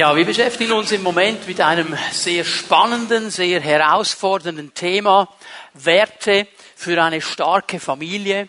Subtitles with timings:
[0.00, 5.28] Ja, wir beschäftigen uns im Moment mit einem sehr spannenden, sehr herausfordernden Thema,
[5.74, 8.48] Werte für eine starke Familie.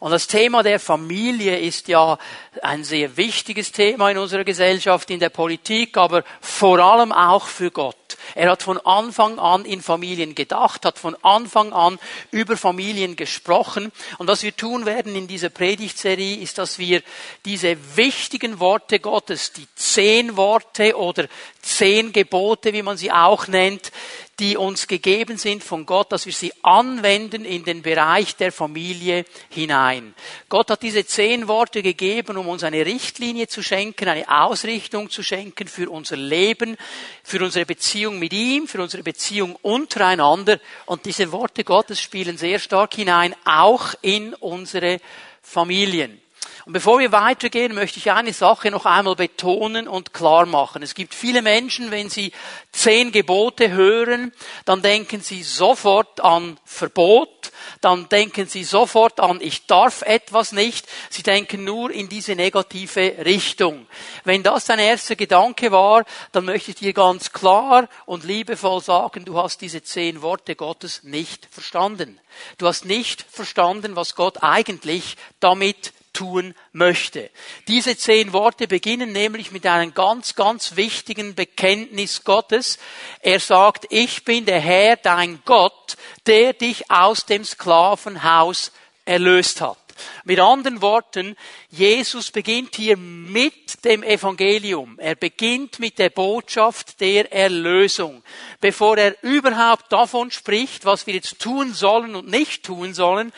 [0.00, 2.18] Und das Thema der Familie ist ja
[2.62, 7.70] ein sehr wichtiges Thema in unserer Gesellschaft, in der Politik, aber vor allem auch für
[7.70, 7.96] Gott.
[8.34, 11.98] Er hat von Anfang an in Familien gedacht, hat von Anfang an
[12.30, 13.92] über Familien gesprochen.
[14.18, 17.02] Und was wir tun werden in dieser Predigtserie ist, dass wir
[17.44, 21.26] diese wichtigen Worte Gottes, die zehn Worte oder
[21.62, 23.90] zehn Gebote, wie man sie auch nennt,
[24.38, 29.24] die uns gegeben sind von Gott, dass wir sie anwenden in den Bereich der Familie
[29.48, 30.14] hinein.
[30.48, 35.22] Gott hat diese zehn Worte gegeben, um uns eine Richtlinie zu schenken, eine Ausrichtung zu
[35.22, 36.76] schenken für unser Leben,
[37.24, 40.60] für unsere Beziehung mit ihm, für unsere Beziehung untereinander.
[40.86, 45.00] Und diese Worte Gottes spielen sehr stark hinein, auch in unsere
[45.42, 46.20] Familien.
[46.68, 50.82] Und bevor wir weitergehen, möchte ich eine Sache noch einmal betonen und klar machen.
[50.82, 52.30] Es gibt viele Menschen, wenn sie
[52.72, 54.34] zehn Gebote hören,
[54.66, 60.86] dann denken sie sofort an Verbot, dann denken sie sofort an, ich darf etwas nicht.
[61.08, 63.86] Sie denken nur in diese negative Richtung.
[64.24, 69.24] Wenn das dein erster Gedanke war, dann möchte ich dir ganz klar und liebevoll sagen,
[69.24, 72.20] du hast diese zehn Worte Gottes nicht verstanden.
[72.58, 77.30] Du hast nicht verstanden, was Gott eigentlich damit tun möchte.
[77.68, 82.78] Diese zehn Worte beginnen nämlich mit einem ganz, ganz wichtigen Bekenntnis Gottes.
[83.22, 88.72] Er sagt, ich bin der Herr, dein Gott, der dich aus dem Sklavenhaus
[89.04, 89.78] erlöst hat.
[90.24, 91.36] Mit anderen Worten,
[91.70, 94.98] Jesus beginnt hier mit dem Evangelium.
[94.98, 98.24] Er beginnt mit der Botschaft der Erlösung.
[98.60, 103.32] Bevor er überhaupt davon spricht, was wir jetzt tun sollen und nicht tun sollen,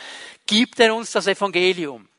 [0.47, 2.10] gibt er uns das Evangelium.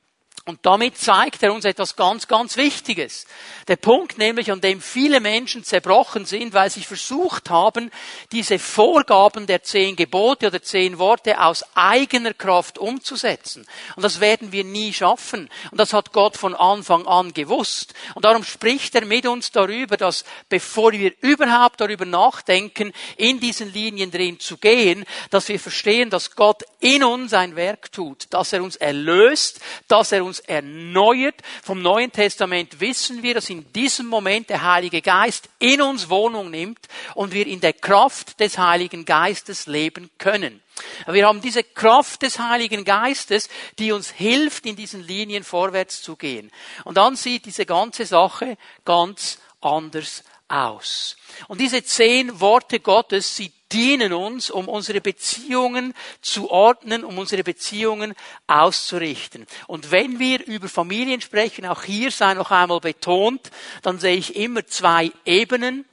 [0.45, 3.27] Und damit zeigt er uns etwas ganz, ganz Wichtiges.
[3.67, 7.91] Der Punkt nämlich, an dem viele Menschen zerbrochen sind, weil sie versucht haben,
[8.31, 13.67] diese Vorgaben der zehn Gebote oder zehn Worte aus eigener Kraft umzusetzen.
[13.95, 15.47] Und das werden wir nie schaffen.
[15.69, 17.93] Und das hat Gott von Anfang an gewusst.
[18.15, 23.71] Und darum spricht er mit uns darüber, dass bevor wir überhaupt darüber nachdenken, in diesen
[23.71, 28.53] Linien drin zu gehen, dass wir verstehen, dass Gott in uns ein Werk tut, dass
[28.53, 31.35] er uns erlöst, dass er uns erneuert.
[31.63, 36.49] Vom Neuen Testament wissen wir, dass in diesem Moment der Heilige Geist in uns Wohnung
[36.49, 36.79] nimmt
[37.15, 40.61] und wir in der Kraft des Heiligen Geistes leben können.
[41.07, 46.15] Wir haben diese Kraft des Heiligen Geistes, die uns hilft, in diesen Linien vorwärts zu
[46.15, 46.51] gehen.
[46.85, 51.15] Und dann sieht diese ganze Sache ganz anders aus.
[51.47, 57.43] Und diese zehn Worte Gottes, sie dienen uns, um unsere Beziehungen zu ordnen, um unsere
[57.43, 58.13] Beziehungen
[58.47, 59.47] auszurichten.
[59.67, 63.49] Und wenn wir über Familien sprechen, auch hier sei noch einmal betont,
[63.81, 65.85] dann sehe ich immer zwei Ebenen.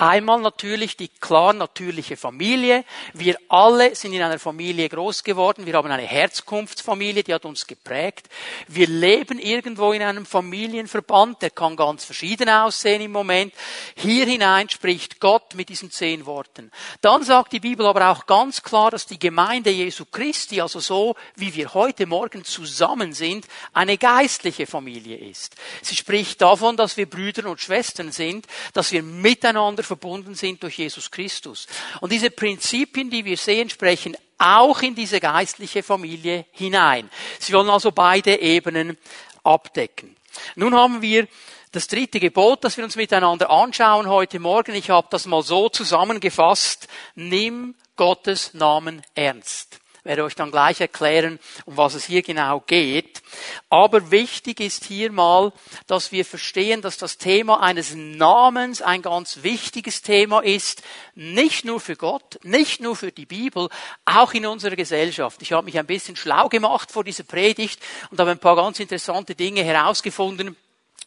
[0.00, 2.84] Einmal natürlich die klar natürliche Familie.
[3.14, 5.66] Wir alle sind in einer Familie groß geworden.
[5.66, 8.28] Wir haben eine Herzkunftsfamilie, die hat uns geprägt.
[8.68, 13.52] Wir leben irgendwo in einem Familienverband, der kann ganz verschieden aussehen im Moment.
[13.96, 16.70] Hier hinein spricht Gott mit diesen zehn Worten.
[17.00, 21.16] Dann sagt die Bibel aber auch ganz klar, dass die Gemeinde Jesu Christi, also so
[21.34, 25.56] wie wir heute Morgen zusammen sind, eine geistliche Familie ist.
[25.82, 30.78] Sie spricht davon, dass wir Brüder und Schwestern sind, dass wir miteinander verbunden sind durch
[30.78, 31.66] Jesus Christus.
[32.00, 37.10] Und diese Prinzipien, die wir sehen, sprechen auch in diese geistliche Familie hinein.
[37.40, 38.96] Sie wollen also beide Ebenen
[39.42, 40.16] abdecken.
[40.54, 41.26] Nun haben wir
[41.72, 44.74] das dritte Gebot, das wir uns miteinander anschauen heute Morgen.
[44.74, 46.86] Ich habe das mal so zusammengefasst.
[47.16, 53.22] Nimm Gottes Namen ernst werde euch dann gleich erklären, um was es hier genau geht.
[53.68, 55.52] Aber wichtig ist hier mal,
[55.86, 60.82] dass wir verstehen, dass das Thema eines Namens ein ganz wichtiges Thema ist,
[61.14, 63.68] nicht nur für Gott, nicht nur für die Bibel,
[64.04, 65.42] auch in unserer Gesellschaft.
[65.42, 67.80] Ich habe mich ein bisschen schlau gemacht vor dieser Predigt
[68.10, 70.56] und habe ein paar ganz interessante Dinge herausgefunden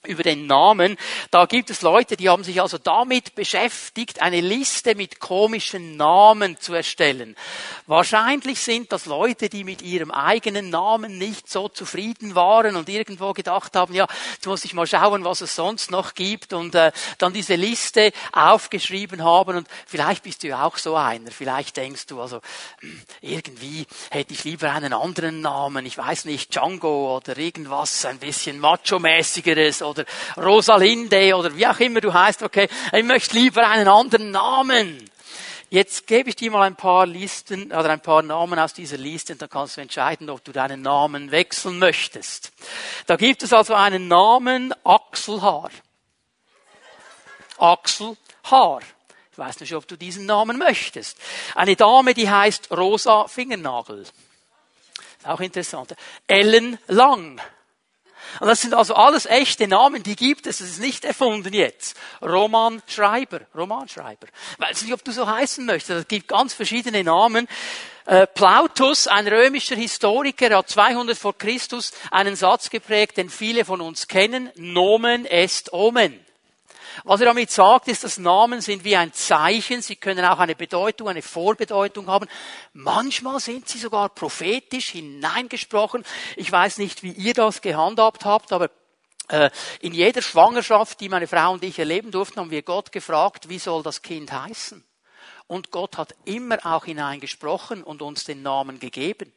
[0.07, 0.97] über den Namen.
[1.29, 6.59] Da gibt es Leute, die haben sich also damit beschäftigt, eine Liste mit komischen Namen
[6.59, 7.35] zu erstellen.
[7.85, 13.33] Wahrscheinlich sind das Leute, die mit ihrem eigenen Namen nicht so zufrieden waren und irgendwo
[13.33, 16.91] gedacht haben, ja, jetzt muss ich mal schauen, was es sonst noch gibt und äh,
[17.19, 21.29] dann diese Liste aufgeschrieben haben und vielleicht bist du ja auch so einer.
[21.29, 22.41] Vielleicht denkst du also,
[23.21, 28.59] irgendwie hätte ich lieber einen anderen Namen, ich weiß nicht, Django oder irgendwas, ein bisschen
[28.59, 30.05] macho-mäßigeres oder
[30.37, 35.09] Rosalinde oder wie auch immer du heißt, okay, ich möchte lieber einen anderen Namen.
[35.69, 39.33] Jetzt gebe ich dir mal ein paar Listen oder ein paar Namen aus dieser Liste
[39.33, 42.51] und dann kannst du entscheiden, ob du deinen Namen wechseln möchtest.
[43.05, 45.71] Da gibt es also einen Namen Achselhaar.
[47.61, 48.81] Axel Haar.
[49.31, 51.17] Ich weiß nicht, ob du diesen Namen möchtest.
[51.55, 54.05] Eine Dame, die heißt Rosa Fingernagel.
[55.23, 55.95] Auch interessant.
[56.27, 57.39] Ellen Lang.
[58.39, 61.97] Und das sind also alles echte Namen, die gibt es, das ist nicht erfunden jetzt.
[62.21, 64.27] Roman Schreiber, Romanschreiber.
[64.53, 67.47] Ich weiß nicht, ob du so heißen möchtest, es gibt ganz verschiedene Namen.
[68.05, 73.81] Äh, Plautus, ein römischer Historiker, hat 200 vor Christus einen Satz geprägt, den viele von
[73.81, 74.49] uns kennen.
[74.55, 76.19] Nomen est omen.
[77.03, 79.81] Was er damit sagt, ist, dass Namen sind wie ein Zeichen.
[79.81, 82.27] Sie können auch eine Bedeutung, eine Vorbedeutung haben.
[82.73, 86.03] Manchmal sind sie sogar prophetisch hineingesprochen.
[86.35, 88.69] Ich weiß nicht, wie ihr das gehandhabt habt, aber
[89.29, 89.49] äh,
[89.79, 93.59] in jeder Schwangerschaft, die meine Frau und ich erleben durften, haben wir Gott gefragt, wie
[93.59, 94.83] soll das Kind heißen?
[95.47, 99.33] Und Gott hat immer auch hineingesprochen und uns den Namen gegeben.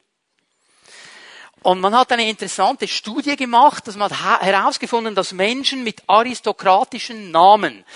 [1.64, 7.30] Und man hat eine interessante Studie gemacht, dass man hat herausgefunden, dass Menschen mit aristokratischen
[7.30, 7.86] Namen,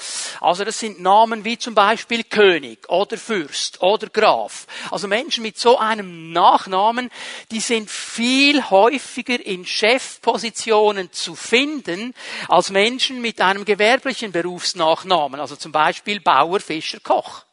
[0.40, 5.58] also das sind Namen wie zum Beispiel König oder Fürst oder Graf, also Menschen mit
[5.58, 7.10] so einem Nachnamen,
[7.50, 12.14] die sind viel häufiger in Chefpositionen zu finden
[12.48, 17.44] als Menschen mit einem gewerblichen Berufsnachnamen, also zum Beispiel Bauer, Fischer, Koch.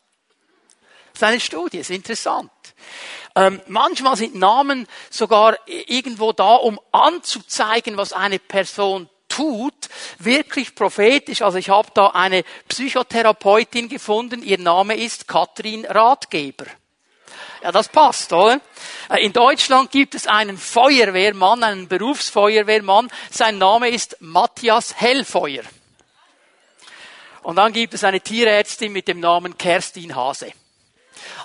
[1.11, 2.51] Das ist eine Studie, ist interessant.
[3.35, 9.89] Ähm, manchmal sind Namen sogar irgendwo da, um anzuzeigen, was eine Person tut,
[10.19, 11.41] wirklich prophetisch.
[11.41, 16.65] Also ich habe da eine Psychotherapeutin gefunden, ihr Name ist Katrin Ratgeber.
[17.61, 18.61] Ja, das passt, oder?
[19.09, 23.09] Äh, in Deutschland gibt es einen Feuerwehrmann, einen Berufsfeuerwehrmann.
[23.31, 25.63] Sein Name ist Matthias Hellfeuer.
[27.41, 30.51] Und dann gibt es eine Tierärztin mit dem Namen Kerstin Hase.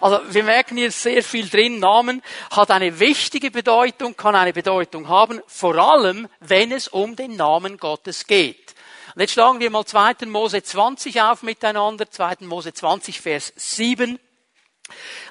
[0.00, 1.78] Also wir merken hier sehr viel drin.
[1.78, 7.36] Namen hat eine wichtige Bedeutung, kann eine Bedeutung haben, vor allem wenn es um den
[7.36, 8.74] Namen Gottes geht.
[9.14, 10.26] Und jetzt schlagen wir mal 2.
[10.26, 12.10] Mose 20 auf miteinander.
[12.10, 12.36] 2.
[12.40, 14.18] Mose 20, Vers 7.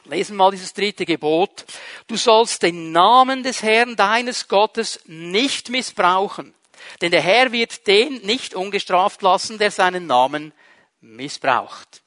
[0.06, 1.65] Lesen mal dieses dritte Gebot.
[2.07, 6.53] Du sollst den Namen des Herrn deines Gottes nicht missbrauchen.
[7.01, 10.53] Denn der Herr wird den nicht ungestraft lassen, der seinen Namen
[11.01, 12.01] missbraucht.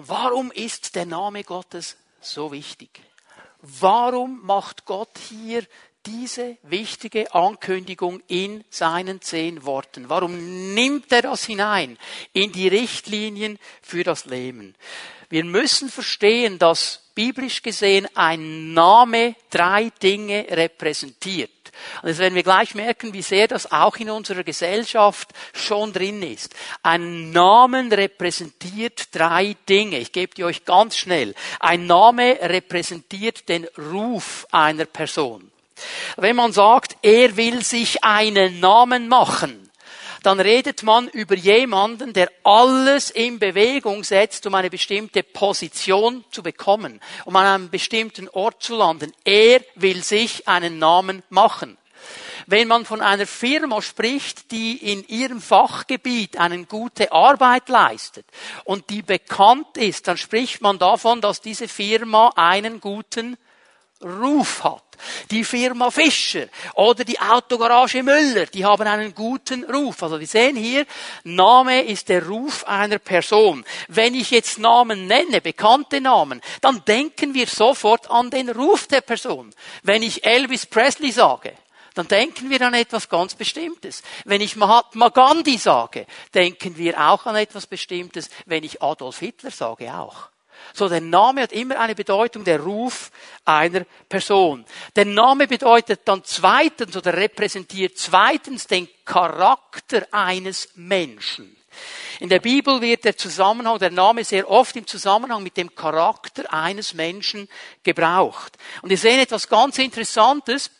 [0.00, 3.00] Warum ist der Name Gottes so wichtig?
[3.62, 5.64] Warum macht Gott hier
[6.06, 10.08] diese wichtige Ankündigung in seinen zehn Worten?
[10.08, 11.98] Warum nimmt er das hinein
[12.32, 14.76] in die Richtlinien für das Leben?
[15.30, 21.50] Wir müssen verstehen, dass biblisch gesehen ein Name drei Dinge repräsentiert.
[22.02, 26.22] Und jetzt werden wir gleich merken, wie sehr das auch in unserer Gesellschaft schon drin
[26.22, 26.54] ist.
[26.82, 29.98] Ein Namen repräsentiert drei Dinge.
[29.98, 31.34] Ich gebe die euch ganz schnell.
[31.60, 35.50] Ein Name repräsentiert den Ruf einer Person.
[36.16, 39.67] Wenn man sagt, er will sich einen Namen machen,
[40.22, 46.42] dann redet man über jemanden, der alles in Bewegung setzt, um eine bestimmte Position zu
[46.42, 49.12] bekommen, um an einem bestimmten Ort zu landen.
[49.24, 51.78] Er will sich einen Namen machen.
[52.46, 58.24] Wenn man von einer Firma spricht, die in ihrem Fachgebiet eine gute Arbeit leistet
[58.64, 63.36] und die bekannt ist, dann spricht man davon, dass diese Firma einen guten
[64.02, 64.84] Ruf hat.
[65.30, 70.02] Die Firma Fischer oder die Autogarage Müller, die haben einen guten Ruf.
[70.02, 70.86] Also wir sehen hier,
[71.24, 73.64] Name ist der Ruf einer Person.
[73.88, 79.00] Wenn ich jetzt Namen nenne, bekannte Namen, dann denken wir sofort an den Ruf der
[79.00, 79.54] Person.
[79.82, 81.54] Wenn ich Elvis Presley sage,
[81.94, 84.02] dann denken wir an etwas ganz Bestimmtes.
[84.24, 88.30] Wenn ich Mahatma Gandhi sage, denken wir auch an etwas Bestimmtes.
[88.46, 90.28] Wenn ich Adolf Hitler sage, auch.
[90.74, 93.10] So, der Name hat immer eine Bedeutung, der Ruf
[93.44, 94.64] einer Person.
[94.96, 101.56] Der Name bedeutet dann zweitens oder repräsentiert zweitens den Charakter eines Menschen.
[102.20, 106.52] In der Bibel wird der Zusammenhang, der Name sehr oft im Zusammenhang mit dem Charakter
[106.52, 107.48] eines Menschen
[107.84, 108.58] gebraucht.
[108.82, 110.70] Und wir sehen etwas ganz Interessantes.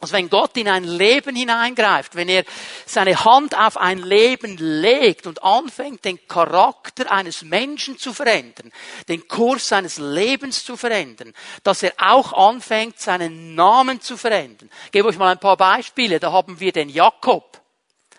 [0.00, 2.44] Also wenn Gott in ein Leben hineingreift, wenn er
[2.84, 8.72] seine Hand auf ein Leben legt und anfängt, den Charakter eines Menschen zu verändern,
[9.08, 11.32] den Kurs seines Lebens zu verändern,
[11.62, 14.68] dass er auch anfängt, seinen Namen zu verändern.
[14.86, 16.18] Ich gebe euch mal ein paar Beispiele.
[16.18, 17.60] Da haben wir den Jakob,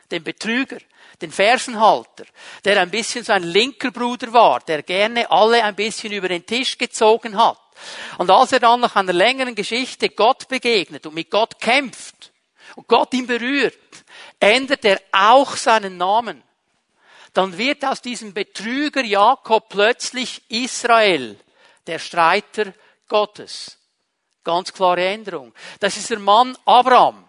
[0.09, 0.77] den Betrüger,
[1.21, 2.25] den Fersenhalter,
[2.63, 6.77] der ein bisschen sein linker Bruder war, der gerne alle ein bisschen über den Tisch
[6.77, 7.59] gezogen hat.
[8.17, 12.31] Und als er dann nach einer längeren Geschichte Gott begegnet und mit Gott kämpft
[12.75, 13.77] und Gott ihn berührt,
[14.39, 16.43] ändert er auch seinen Namen.
[17.33, 21.37] Dann wird aus diesem Betrüger Jakob plötzlich Israel,
[21.85, 22.73] der Streiter
[23.09, 23.77] Gottes.
[24.43, 25.53] Ganz klare Änderung.
[25.79, 27.24] Das ist der Mann Abraham.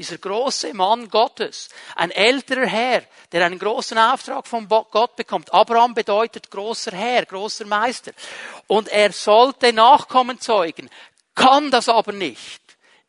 [0.00, 3.02] Dieser große Mann Gottes, ein älterer Herr,
[3.32, 5.52] der einen großen Auftrag von Gott bekommt.
[5.52, 8.12] Abraham bedeutet großer Herr, großer Meister.
[8.66, 10.88] Und er sollte Nachkommen zeugen,
[11.34, 12.60] kann das aber nicht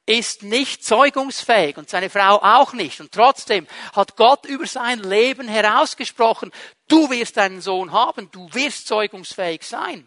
[0.07, 2.99] ist nicht zeugungsfähig und seine Frau auch nicht.
[2.99, 6.51] Und trotzdem hat Gott über sein Leben herausgesprochen,
[6.87, 10.05] du wirst einen Sohn haben, du wirst zeugungsfähig sein.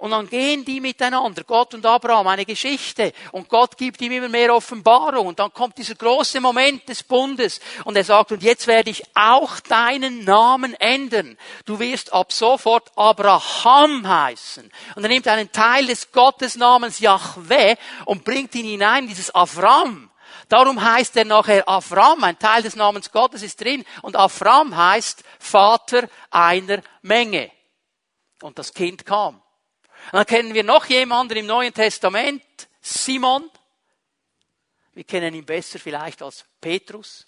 [0.00, 3.12] Und dann gehen die miteinander, Gott und Abraham, eine Geschichte.
[3.32, 5.26] Und Gott gibt ihm immer mehr Offenbarung.
[5.26, 7.60] Und dann kommt dieser große Moment des Bundes.
[7.84, 11.36] Und er sagt, und jetzt werde ich auch deinen Namen ändern.
[11.66, 14.72] Du wirst ab sofort Abraham heißen.
[14.94, 17.76] Und er nimmt einen Teil des Gottesnamens Yahweh
[18.06, 20.10] und bringt ihn hinein, dieses Avram.
[20.48, 23.84] Darum heißt er nachher Avram, ein Teil des Namens Gottes ist drin.
[24.00, 27.50] Und Avram heißt Vater einer Menge.
[28.40, 29.42] Und das Kind kam.
[30.06, 32.42] Und dann kennen wir noch jemanden im Neuen Testament,
[32.80, 33.50] Simon.
[34.94, 37.26] Wir kennen ihn besser vielleicht als Petrus.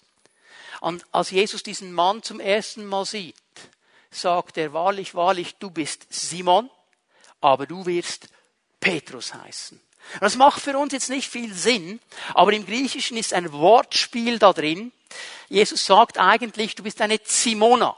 [0.81, 3.35] Und als Jesus diesen Mann zum ersten Mal sieht,
[4.11, 6.69] sagt er, wahrlich, wahrlich, du bist Simon,
[7.41, 8.27] aber du wirst
[8.79, 9.79] Petrus heißen.
[10.19, 11.99] Das macht für uns jetzt nicht viel Sinn,
[12.33, 14.91] aber im Griechischen ist ein Wortspiel da drin.
[15.47, 17.95] Jesus sagt eigentlich, du bist eine Simona.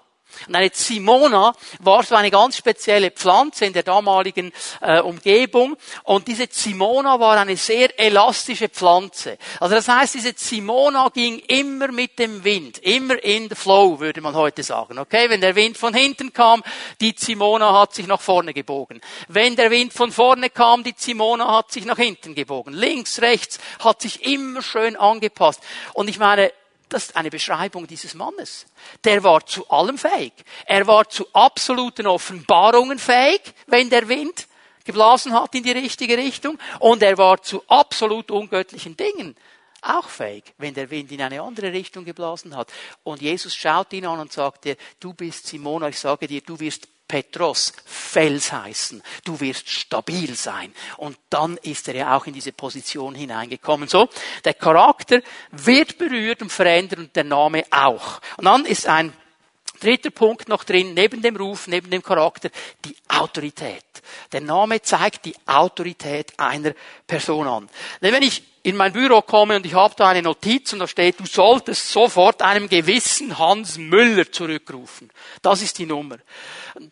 [0.48, 4.51] Und eine Zimona war so eine ganz spezielle Pflanze in der damaligen
[4.82, 5.77] äh, Umgebung.
[6.04, 9.38] Und diese Zimona war eine sehr elastische Pflanze.
[9.60, 14.22] Also das heißt, diese Zimona ging immer mit dem Wind, immer in the flow, würde
[14.22, 15.00] man heute sagen.
[15.00, 16.63] Okay, wenn der Wind von hinten kam,
[17.01, 19.01] die Zimona hat sich nach vorne gebogen.
[19.27, 22.74] Wenn der Wind von vorne kam, die Zimona hat sich nach hinten gebogen.
[22.74, 25.62] Links, rechts, hat sich immer schön angepasst.
[25.94, 26.51] Und ich meine,
[26.89, 28.65] das ist eine Beschreibung dieses Mannes.
[29.04, 30.34] Der war zu allem fähig.
[30.65, 34.48] Er war zu absoluten Offenbarungen fähig, wenn der Wind
[34.84, 36.60] geblasen hat in die richtige Richtung.
[36.80, 39.36] Und er war zu absolut ungöttlichen Dingen
[39.86, 42.72] auch fähig, wenn der Wind in eine andere Richtung geblasen hat.
[43.04, 46.60] Und Jesus schaut ihn an und sagt dir, du bist Simona, ich sage dir, du
[46.60, 49.02] wirst Petros, Fels heißen.
[49.24, 50.74] Du wirst stabil sein.
[50.98, 53.88] Und dann ist er ja auch in diese Position hineingekommen.
[53.88, 54.10] So,
[54.44, 55.22] der Charakter
[55.52, 58.22] wird berührt und verändert und der Name auch.
[58.38, 59.14] Und dann ist ein
[59.75, 62.50] dritter Punkt noch drin, neben dem Ruf, neben dem Charakter,
[62.84, 63.84] die Autorität.
[64.32, 66.74] Der Name zeigt die Autorität einer
[67.08, 67.70] Person an.
[68.00, 71.20] Wenn ich in mein Büro komme und ich habe da eine Notiz und da steht,
[71.20, 75.12] du solltest sofort einem gewissen Hans Müller zurückrufen.
[75.44, 76.17] Das ist die Nummer.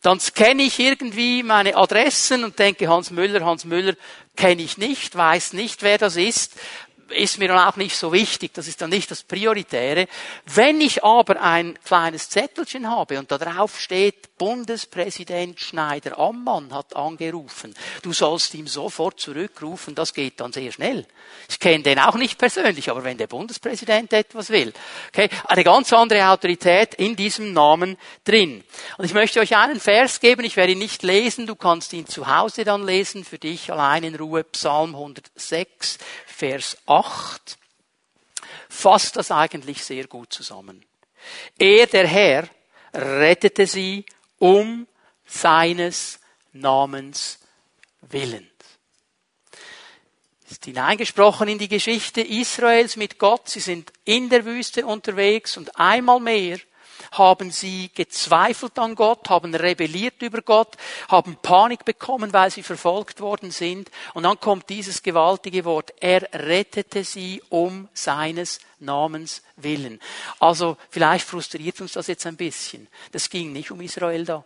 [0.03, 3.95] Dann scanne ich irgendwie meine Adressen und denke, Hans Müller, Hans Müller
[4.35, 6.53] kenne ich nicht, weiß nicht, wer das ist
[7.15, 10.07] ist mir dann auch nicht so wichtig, das ist dann nicht das Prioritäre.
[10.45, 16.95] Wenn ich aber ein kleines Zettelchen habe und da drauf steht, Bundespräsident Schneider Ammann hat
[16.95, 21.05] angerufen, du sollst ihm sofort zurückrufen, das geht dann sehr schnell.
[21.49, 24.73] Ich kenne den auch nicht persönlich, aber wenn der Bundespräsident etwas will,
[25.09, 28.63] okay, eine ganz andere Autorität in diesem Namen drin.
[28.97, 32.07] Und ich möchte euch einen Vers geben, ich werde ihn nicht lesen, du kannst ihn
[32.07, 37.02] zu Hause dann lesen, für dich allein in Ruhe, Psalm 106, Vers 8
[38.69, 40.83] fasst das eigentlich sehr gut zusammen.
[41.57, 42.49] Er, der Herr,
[42.93, 44.05] rettete sie
[44.39, 44.87] um
[45.25, 46.19] seines
[46.51, 47.39] Namens
[48.01, 48.49] willen.
[50.49, 53.49] Ist hineingesprochen in die Geschichte Israels mit Gott.
[53.49, 56.59] Sie sind in der Wüste unterwegs und einmal mehr
[57.13, 60.75] haben sie gezweifelt an Gott, haben rebelliert über Gott,
[61.09, 63.89] haben Panik bekommen, weil sie verfolgt worden sind.
[64.13, 65.93] Und dann kommt dieses gewaltige Wort.
[65.99, 69.99] Er rettete sie um seines Namens willen.
[70.39, 72.87] Also vielleicht frustriert uns das jetzt ein bisschen.
[73.11, 74.43] Das ging nicht um Israel da.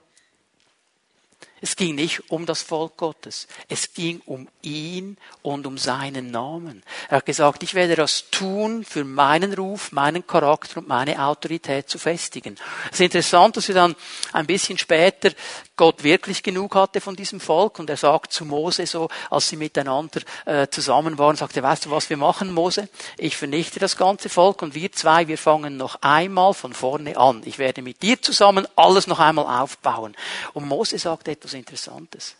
[1.59, 3.47] Es ging nicht um das Volk Gottes.
[3.67, 6.83] Es ging um ihn und um seinen Namen.
[7.09, 11.89] Er hat gesagt, ich werde das tun für meinen Ruf, meinen Charakter und meine Autorität
[11.89, 12.57] zu festigen.
[12.91, 13.95] Es ist interessant, dass wir dann
[14.33, 15.31] ein bisschen später
[15.75, 19.57] Gott wirklich genug hatte von diesem Volk und er sagt zu Mose so, als sie
[19.57, 22.89] miteinander äh, zusammen waren, sagt er, weißt du, was wir machen, Mose?
[23.17, 27.41] Ich vernichte das ganze Volk und wir zwei, wir fangen noch einmal von vorne an.
[27.45, 30.15] Ich werde mit dir zusammen alles noch einmal aufbauen.
[30.53, 32.35] Und Mose sagt etwas etwas Interessantes.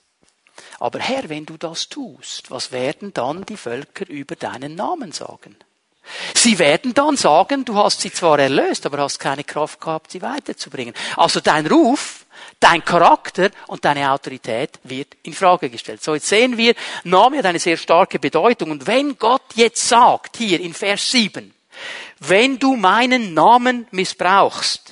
[0.80, 5.56] Aber Herr, wenn du das tust, was werden dann die Völker über deinen Namen sagen?
[6.34, 10.22] Sie werden dann sagen, du hast sie zwar erlöst, aber hast keine Kraft gehabt, sie
[10.22, 10.96] weiterzubringen.
[11.18, 12.26] Also dein Ruf,
[12.60, 16.02] dein Charakter und deine Autorität wird in Frage gestellt.
[16.02, 18.72] So, jetzt sehen wir, Name hat eine sehr starke Bedeutung.
[18.72, 21.54] Und wenn Gott jetzt sagt, hier in Vers 7,
[22.20, 24.87] wenn du meinen Namen missbrauchst,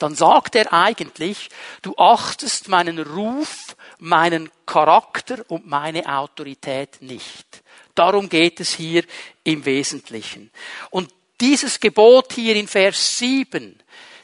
[0.00, 1.50] dann sagt er eigentlich,
[1.82, 7.62] du achtest meinen Ruf, meinen Charakter und meine Autorität nicht.
[7.94, 9.04] Darum geht es hier
[9.44, 10.50] im Wesentlichen.
[10.90, 13.78] Und dieses Gebot hier in Vers 7,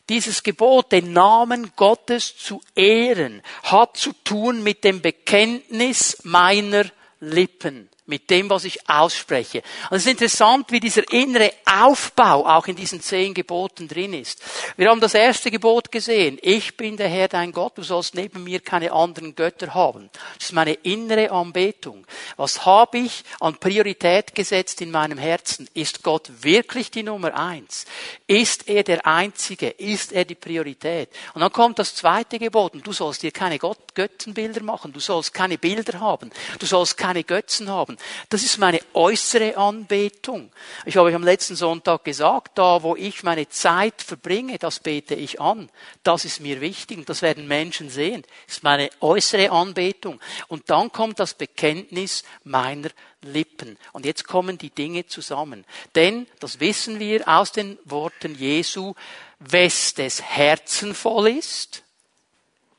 [0.09, 6.85] dieses Gebot, den Namen Gottes zu ehren, hat zu tun mit dem Bekenntnis meiner
[7.21, 9.63] Lippen mit dem, was ich ausspreche.
[9.91, 14.41] Und es ist interessant, wie dieser innere Aufbau auch in diesen zehn Geboten drin ist.
[14.77, 16.39] Wir haben das erste Gebot gesehen.
[16.41, 20.09] Ich bin der Herr dein Gott, du sollst neben mir keine anderen Götter haben.
[20.39, 22.07] Das ist meine innere Anbetung.
[22.37, 25.69] Was habe ich an Priorität gesetzt in meinem Herzen?
[25.75, 27.87] Ist Gott wirklich die Nummer eins?
[28.27, 29.69] Ist er der Einzige?
[29.69, 31.11] Ist er die Priorität?
[31.35, 32.75] Und dann kommt das zweite Gebot.
[32.75, 34.93] Und du sollst dir keine Götzenbilder machen.
[34.93, 36.31] Du sollst keine Bilder haben.
[36.59, 37.96] Du sollst keine Götzen haben.
[38.29, 40.50] Das ist meine äußere Anbetung.
[40.85, 45.15] Ich habe euch am letzten Sonntag gesagt, da wo ich meine Zeit verbringe, das bete
[45.15, 45.71] ich an.
[46.03, 48.23] Das ist mir wichtig und das werden Menschen sehen.
[48.47, 50.21] Das ist meine äußere Anbetung.
[50.49, 52.91] Und dann kommt das Bekenntnis meiner
[53.23, 53.76] Lippen.
[53.93, 55.65] Und jetzt kommen die Dinge zusammen.
[55.95, 58.95] Denn, das wissen wir aus den Worten Jesu,
[59.38, 61.83] wes des Herzen voll ist,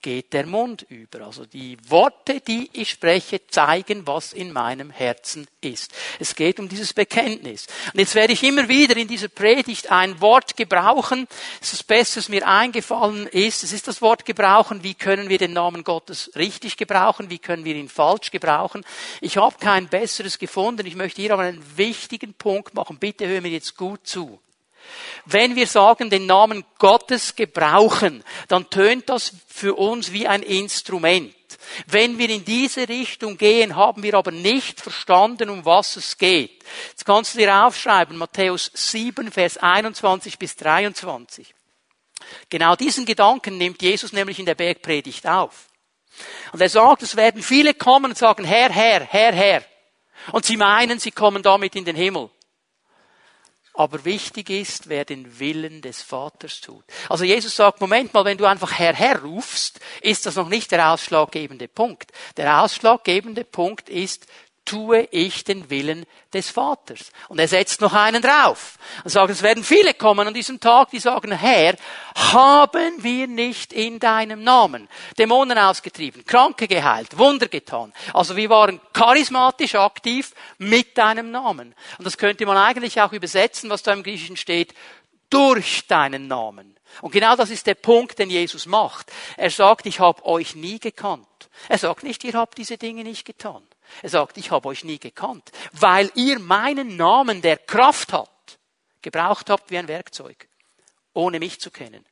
[0.08, 1.26] geht der Mund über.
[1.26, 5.92] Also die Worte, die ich spreche, zeigen, was in meinem Herzen ist.
[6.18, 7.68] Es geht um dieses Bekenntnis.
[7.92, 11.28] Und jetzt werde ich immer wieder in dieser Predigt ein Wort gebrauchen.
[11.60, 13.66] Das, ist das Beste, was mir eingefallen ist.
[13.66, 14.82] Es ist das Wort gebrauchen.
[14.82, 17.30] Wie können wir den Namen Gottes richtig gebrauchen?
[17.30, 18.86] Wie können wir ihn falsch gebrauchen?
[19.20, 20.88] Ich habe kein besseres gefunden.
[20.88, 22.98] Ich möchte hier aber einen wichtigen Punkt machen.
[22.98, 24.40] Bitte hör mir jetzt gut zu.
[25.26, 31.34] Wenn wir sagen, den Namen Gottes gebrauchen, dann tönt das für uns wie ein Instrument.
[31.86, 36.64] Wenn wir in diese Richtung gehen, haben wir aber nicht verstanden, um was es geht.
[36.90, 41.54] Jetzt kannst du dir aufschreiben, Matthäus 7, Vers 21 bis 23.
[42.50, 45.68] Genau diesen Gedanken nimmt Jesus nämlich in der Bergpredigt auf.
[46.52, 49.64] Und er sagt, es werden viele kommen und sagen, Herr, Herr, Herr, Herr.
[50.32, 52.30] Und sie meinen, sie kommen damit in den Himmel.
[53.78, 56.84] Aber wichtig ist, wer den Willen des Vaters tut.
[57.10, 60.72] Also Jesus sagt, Moment mal, wenn du einfach Herr, Herr rufst, ist das noch nicht
[60.72, 62.12] der ausschlaggebende Punkt.
[62.38, 64.26] Der ausschlaggebende Punkt ist,
[64.68, 67.12] tue ich den Willen des Vaters.
[67.30, 68.78] Und er setzt noch einen drauf.
[69.04, 71.76] Und sagt, es werden viele kommen an diesem Tag, die sagen, Herr,
[72.16, 77.94] haben wir nicht in deinem Namen Dämonen ausgetrieben, Kranke geheilt, Wunder getan.
[78.14, 81.74] Also wir waren charismatisch aktiv mit deinem Namen.
[81.98, 84.74] Und das könnte man eigentlich auch übersetzen, was da im Griechischen steht,
[85.30, 86.76] durch deinen Namen.
[87.02, 89.12] Und genau das ist der Punkt, den Jesus macht.
[89.38, 91.28] Er sagt, ich habe euch nie gekannt.
[91.70, 93.64] Er sagt nicht, ihr habt diese Dinge nicht getan.
[94.02, 98.60] Er sagt, ich habe euch nie gekannt, weil ihr meinen Namen, der Kraft hat,
[99.02, 100.48] gebraucht habt wie ein Werkzeug,
[101.14, 102.06] ohne mich zu kennen.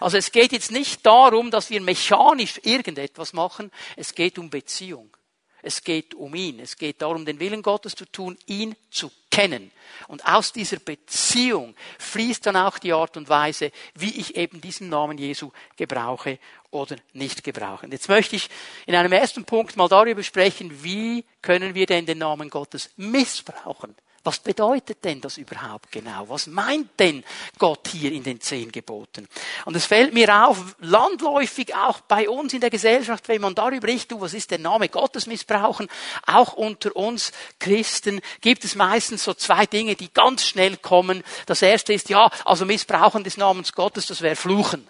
[0.00, 5.16] Also es geht jetzt nicht darum, dass wir mechanisch irgendetwas machen, es geht um Beziehung.
[5.62, 6.58] Es geht um ihn.
[6.58, 9.70] Es geht darum, den Willen Gottes zu tun, ihn zu kennen.
[10.08, 14.88] Und aus dieser Beziehung fließt dann auch die Art und Weise, wie ich eben diesen
[14.88, 16.38] Namen Jesu gebrauche
[16.70, 17.86] oder nicht gebrauche.
[17.86, 18.50] Jetzt möchte ich
[18.86, 23.94] in einem ersten Punkt mal darüber sprechen, wie können wir denn den Namen Gottes missbrauchen.
[24.24, 26.28] Was bedeutet denn das überhaupt genau?
[26.28, 27.24] Was meint denn
[27.58, 29.28] Gott hier in den zehn Geboten?
[29.64, 33.92] Und es fällt mir auf, landläufig auch bei uns in der Gesellschaft, wenn man darüber
[33.92, 35.88] spricht, du, was ist der Name Gottes missbrauchen?
[36.26, 41.22] Auch unter uns Christen gibt es meistens so zwei Dinge, die ganz schnell kommen.
[41.46, 44.88] Das erste ist, ja, also Missbrauchen des Namens Gottes, das wäre Fluchen.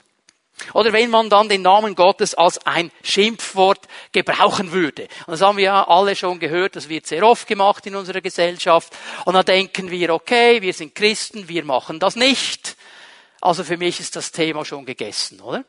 [0.75, 3.81] Oder wenn man dann den Namen Gottes als ein Schimpfwort
[4.13, 5.09] gebrauchen würde.
[5.27, 8.21] Und das haben wir ja alle schon gehört, das wird sehr oft gemacht in unserer
[8.21, 8.93] Gesellschaft.
[9.25, 12.77] Und dann denken wir, okay, wir sind Christen, wir machen das nicht.
[13.41, 15.65] Also für mich ist das Thema schon gegessen, oder?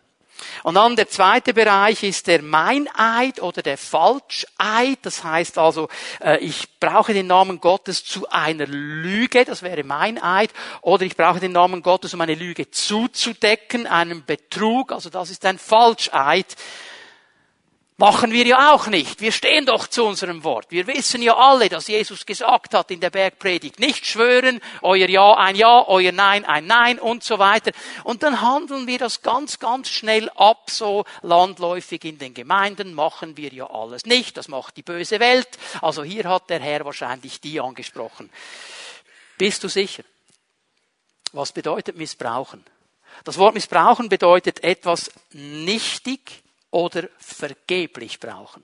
[0.64, 5.00] Und dann der zweite Bereich ist der Meineid oder der Falscheid.
[5.02, 5.90] Das heißt also,
[6.22, 10.52] äh, ich brauche den Namen Gottes zu einer Lüge, das wäre Meineid.
[10.82, 15.46] Oder ich brauche den Namen Gottes, um eine Lüge zuzudecken, einen Betrug, also das ist
[15.46, 16.56] ein Falscheid.
[17.98, 19.22] Machen wir ja auch nicht.
[19.22, 20.72] Wir stehen doch zu unserem Wort.
[20.72, 25.36] Wir wissen ja alle, dass Jesus gesagt hat in der Bergpredigt, nicht schwören, euer Ja
[25.36, 27.72] ein Ja, euer Nein ein Nein und so weiter.
[28.04, 33.38] Und dann handeln wir das ganz, ganz schnell ab, so landläufig in den Gemeinden machen
[33.38, 34.38] wir ja alles nicht.
[34.38, 35.50] Das macht die böse Welt.
[35.80, 38.32] Also hier hat der Herr wahrscheinlich die angesprochen.
[39.38, 40.04] Bist du sicher?
[41.32, 42.66] Was bedeutet missbrauchen?
[43.24, 48.64] Das Wort missbrauchen bedeutet etwas nichtig, oder vergeblich brauchen.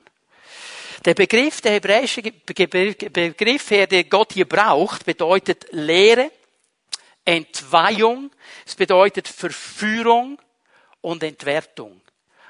[1.06, 6.32] Der Begriff, der hebräische Begriff, der Gott hier braucht, bedeutet Lehre,
[7.24, 8.32] Entweihung,
[8.66, 10.42] es bedeutet Verführung
[11.02, 12.02] und Entwertung.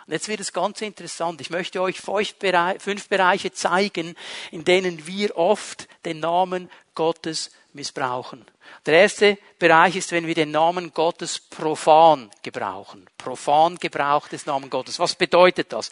[0.09, 1.39] Und jetzt wird es ganz interessant.
[1.39, 4.15] Ich möchte euch fünf Bereiche zeigen,
[4.49, 8.43] in denen wir oft den Namen Gottes missbrauchen.
[8.87, 13.07] Der erste Bereich ist, wenn wir den Namen Gottes profan gebrauchen.
[13.19, 14.97] Profan Gebrauch des Namen Gottes.
[14.97, 15.91] Was bedeutet das?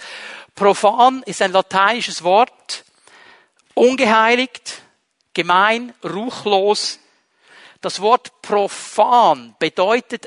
[0.55, 2.85] Profan ist ein lateinisches Wort,
[3.75, 4.81] ungeheiligt,
[5.35, 6.97] gemein, ruchlos.
[7.81, 10.25] Das Wort profan bedeutet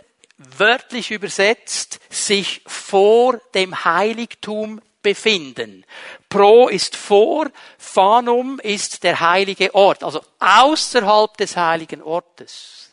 [0.56, 5.84] wörtlich übersetzt sich vor dem Heiligtum befinden.
[6.28, 12.90] Pro ist vor, Phanum ist der heilige Ort, also außerhalb des heiligen Ortes.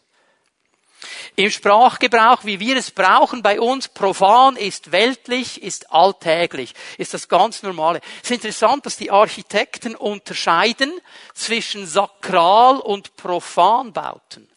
[1.36, 7.30] Im Sprachgebrauch, wie wir es brauchen bei uns, profan ist weltlich, ist alltäglich, ist das
[7.30, 8.02] ganz normale.
[8.24, 10.92] Es ist interessant, dass die Architekten unterscheiden
[11.36, 14.50] zwischen sakral und profan Bauten.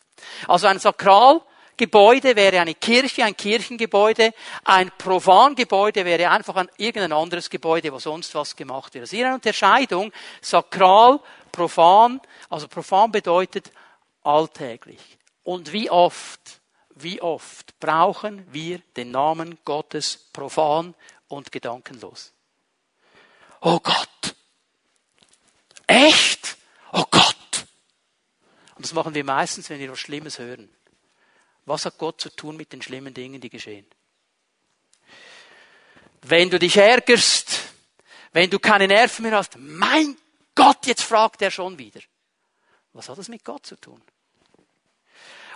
[0.48, 1.42] Also ein sakral
[1.80, 4.34] Gebäude wäre eine Kirche, ein Kirchengebäude.
[4.64, 9.04] Ein Profangebäude wäre einfach ein, irgendein anderes Gebäude, wo sonst was gemacht wird.
[9.04, 10.12] Also hier eine Unterscheidung.
[10.42, 12.20] Sakral, profan.
[12.50, 13.72] Also profan bedeutet
[14.22, 15.00] alltäglich.
[15.42, 16.60] Und wie oft,
[16.96, 20.94] wie oft brauchen wir den Namen Gottes profan
[21.28, 22.34] und gedankenlos?
[23.62, 24.34] Oh Gott!
[25.86, 26.58] Echt?
[26.92, 27.66] Oh Gott!
[28.74, 30.68] Und das machen wir meistens, wenn wir was Schlimmes hören.
[31.70, 33.86] Was hat Gott zu tun mit den schlimmen Dingen, die geschehen?
[36.22, 37.60] Wenn du dich ärgerst,
[38.32, 40.16] wenn du keine Nerven mehr hast, mein
[40.56, 42.00] Gott, jetzt fragt er schon wieder.
[42.92, 44.02] Was hat das mit Gott zu tun?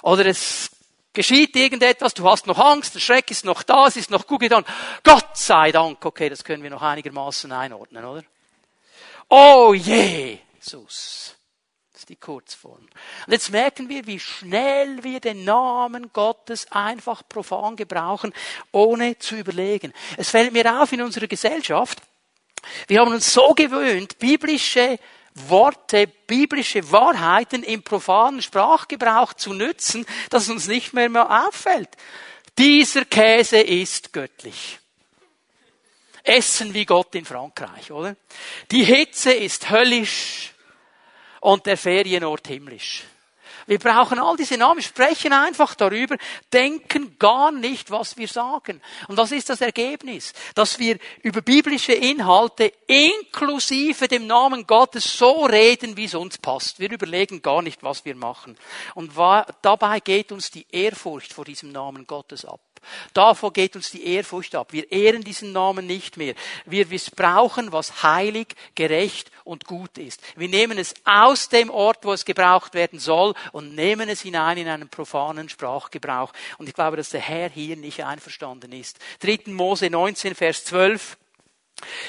[0.03, 0.70] Oder es
[1.12, 4.38] geschieht irgendetwas, du hast noch Angst, der Schreck ist noch da, es ist noch gut
[4.38, 4.64] getan.
[5.03, 8.22] Gott sei Dank, okay, das können wir noch einigermaßen einordnen, oder?
[9.29, 11.35] Oh je, Jesus
[12.05, 12.87] ist die Kurzform.
[13.27, 18.35] Und jetzt merken wir, wie schnell wir den Namen Gottes einfach profan gebrauchen,
[18.73, 19.95] ohne zu überlegen.
[20.19, 22.03] Es fällt mir auf in unserer Gesellschaft,
[22.88, 24.99] wir haben uns so gewöhnt, biblische
[25.35, 31.90] Worte, biblische Wahrheiten im profanen Sprachgebrauch zu nützen, dass es uns nicht mehr, mehr auffällt.
[32.59, 34.79] Dieser Käse ist göttlich.
[36.23, 38.17] Essen wie Gott in Frankreich, oder?
[38.71, 40.54] Die Hitze ist höllisch
[41.44, 43.04] und der Ferienort himmlisch.
[43.66, 46.16] Wir brauchen all diese Namen, sprechen einfach darüber,
[46.52, 48.80] denken gar nicht, was wir sagen.
[49.09, 50.33] Und was ist das Ergebnis?
[50.54, 56.78] Dass wir über biblische Inhalte inklusive dem Namen Gottes so reden, wie es uns passt.
[56.78, 58.57] Wir überlegen gar nicht, was wir machen.
[58.94, 59.12] Und
[59.62, 62.61] dabei geht uns die Ehrfurcht vor diesem Namen Gottes ab.
[63.12, 64.73] Davor geht uns die Ehrfurcht ab.
[64.73, 66.35] Wir ehren diesen Namen nicht mehr.
[66.64, 70.20] Wir missbrauchen, was heilig, gerecht und gut ist.
[70.37, 74.59] Wir nehmen es aus dem Ort, wo es gebraucht werden soll und nehmen es hinein
[74.59, 76.33] in einen profanen Sprachgebrauch.
[76.59, 78.99] Und ich glaube, dass der Herr hier nicht einverstanden ist.
[79.20, 79.53] 3.
[79.53, 81.16] Mose 19, Vers 12.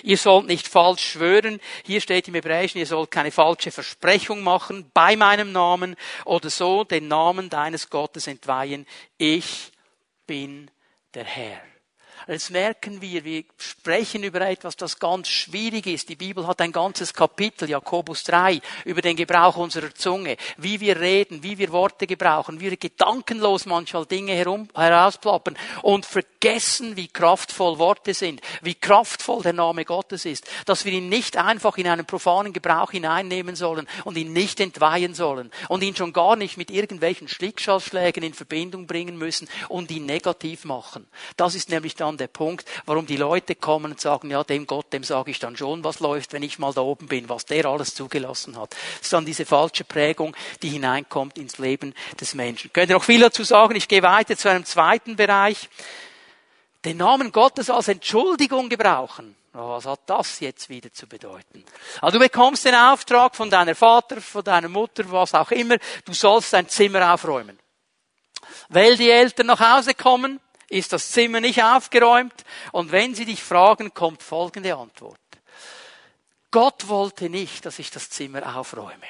[0.04, 1.60] Ihr sollt nicht falsch schwören.
[1.84, 6.84] Hier steht im Hebräischen, ihr sollt keine falsche Versprechung machen bei meinem Namen oder so
[6.84, 8.86] den Namen deines Gottes entweihen.
[9.18, 9.72] Ich
[10.28, 10.72] bin
[11.14, 11.62] der Herr.
[12.28, 16.10] Jetzt merken wir, wir sprechen über etwas, das ganz schwierig ist.
[16.10, 21.00] Die Bibel hat ein ganzes Kapitel, Jakobus 3, über den Gebrauch unserer Zunge, wie wir
[21.00, 27.10] reden, wie wir Worte gebrauchen, wie wir gedankenlos manchmal Dinge herum, herausplappern und vergessen, wie
[27.10, 31.88] kraftvoll Worte sind, wie kraftvoll der Name Gottes ist, dass wir ihn nicht einfach in
[31.88, 36.58] einen profanen Gebrauch hineinnehmen sollen und ihn nicht entweihen sollen und ihn schon gar nicht
[36.58, 41.06] mit irgendwelchen Schlickschallschlägen in Verbindung bringen müssen und ihn negativ machen.
[41.38, 44.66] Das ist nämlich dann dann der Punkt, warum die Leute kommen und sagen, ja, dem
[44.66, 47.46] Gott, dem sage ich dann schon, was läuft, wenn ich mal da oben bin, was
[47.46, 48.72] der alles zugelassen hat.
[48.72, 52.72] Das ist dann diese falsche Prägung, die hineinkommt ins Leben des Menschen.
[52.74, 53.76] Könnt ihr noch viel dazu sagen?
[53.76, 55.70] Ich gehe weiter zu einem zweiten Bereich.
[56.84, 59.36] Den Namen Gottes als Entschuldigung gebrauchen.
[59.54, 61.64] Was hat das jetzt wieder zu bedeuten?
[62.02, 66.14] Also du bekommst den Auftrag von deiner Vater, von deiner Mutter, was auch immer, du
[66.14, 67.58] sollst dein Zimmer aufräumen.
[68.68, 73.44] Weil die Eltern nach Hause kommen, ist das Zimmer nicht aufgeräumt und wenn sie dich
[73.44, 75.20] fragen, kommt folgende Antwort.
[76.52, 79.08] Gott wollte nicht, dass ich das Zimmer aufräume.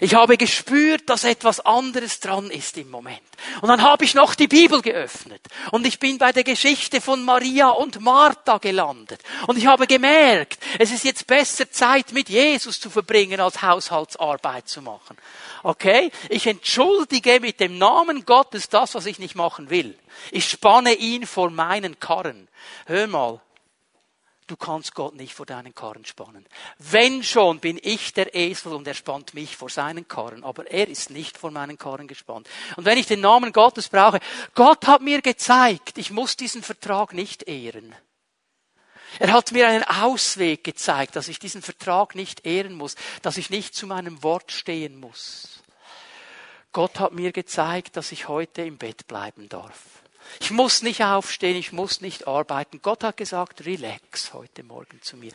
[0.00, 3.20] Ich habe gespürt, dass etwas anderes dran ist im Moment.
[3.60, 5.40] Und dann habe ich noch die Bibel geöffnet.
[5.70, 9.20] Und ich bin bei der Geschichte von Maria und Martha gelandet.
[9.46, 14.68] Und ich habe gemerkt, es ist jetzt besser Zeit mit Jesus zu verbringen, als Haushaltsarbeit
[14.68, 15.16] zu machen.
[15.62, 16.10] Okay?
[16.28, 19.96] Ich entschuldige mit dem Namen Gottes das, was ich nicht machen will.
[20.30, 22.48] Ich spanne ihn vor meinen Karren.
[22.86, 23.40] Hör mal,
[24.46, 26.46] Du kannst Gott nicht vor deinen Karren spannen.
[26.78, 30.88] Wenn schon bin ich der Esel und er spannt mich vor seinen Karren, aber er
[30.88, 32.46] ist nicht vor meinen Karren gespannt.
[32.76, 34.20] Und wenn ich den Namen Gottes brauche,
[34.54, 37.94] Gott hat mir gezeigt, ich muss diesen Vertrag nicht ehren.
[39.18, 43.48] Er hat mir einen Ausweg gezeigt, dass ich diesen Vertrag nicht ehren muss, dass ich
[43.48, 45.62] nicht zu meinem Wort stehen muss.
[46.72, 50.03] Gott hat mir gezeigt, dass ich heute im Bett bleiben darf.
[50.40, 52.80] Ich muss nicht aufstehen, ich muss nicht arbeiten.
[52.82, 55.32] Gott hat gesagt, relax heute Morgen zu mir.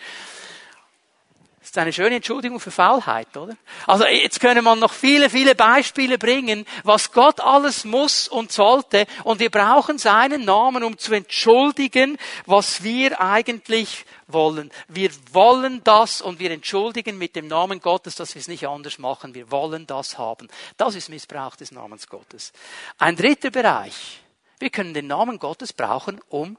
[1.69, 3.55] Das ist eine schöne Entschuldigung für Faulheit, oder?
[3.85, 9.05] Also jetzt könnte man noch viele, viele Beispiele bringen, was Gott alles muss und sollte.
[9.23, 14.71] Und wir brauchen seinen Namen, um zu entschuldigen, was wir eigentlich wollen.
[14.87, 18.97] Wir wollen das und wir entschuldigen mit dem Namen Gottes, dass wir es nicht anders
[18.97, 19.35] machen.
[19.35, 20.47] Wir wollen das haben.
[20.77, 22.51] Das ist Missbrauch des Namens Gottes.
[22.97, 24.21] Ein dritter Bereich.
[24.59, 26.57] Wir können den Namen Gottes brauchen, um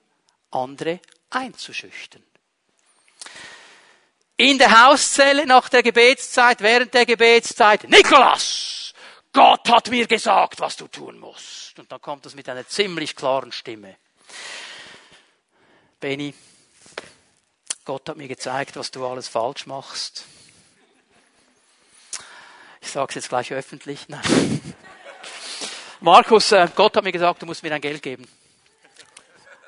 [0.50, 2.22] andere einzuschüchtern
[4.40, 8.94] in der Hauszelle nach der Gebetszeit, während der Gebetszeit, Nikolas,
[9.34, 11.78] Gott hat mir gesagt, was du tun musst.
[11.78, 13.96] Und dann kommt das mit einer ziemlich klaren Stimme.
[16.00, 16.32] Benny,
[17.84, 20.24] Gott hat mir gezeigt, was du alles falsch machst.
[22.80, 24.08] Ich sage es jetzt gleich öffentlich.
[24.08, 24.74] Nein.
[26.00, 28.26] Markus, äh, Gott hat mir gesagt, du musst mir dein Geld geben.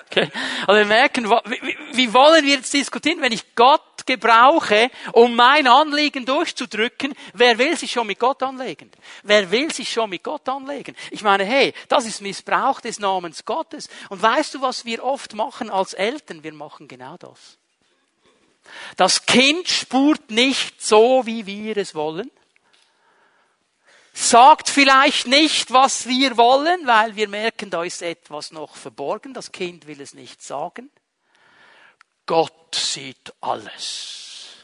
[0.07, 0.31] Okay.
[0.66, 1.25] Also wir merken,
[1.92, 7.14] wie wollen wir jetzt diskutieren, wenn ich Gott gebrauche, um mein Anliegen durchzudrücken?
[7.33, 8.90] Wer will sich schon mit Gott anlegen?
[9.23, 10.95] Wer will sich schon mit Gott anlegen?
[11.11, 13.88] Ich meine, hey, das ist Missbrauch des Namens Gottes.
[14.11, 16.42] Und weißt du, was wir oft machen als Eltern?
[16.42, 17.59] Wir machen genau das.
[18.97, 22.31] Das Kind spurt nicht so, wie wir es wollen
[24.12, 29.35] sagt vielleicht nicht, was wir wollen, weil wir merken, da ist etwas noch verborgen.
[29.35, 30.90] Das Kind will es nicht sagen.
[32.27, 34.57] Gott sieht alles.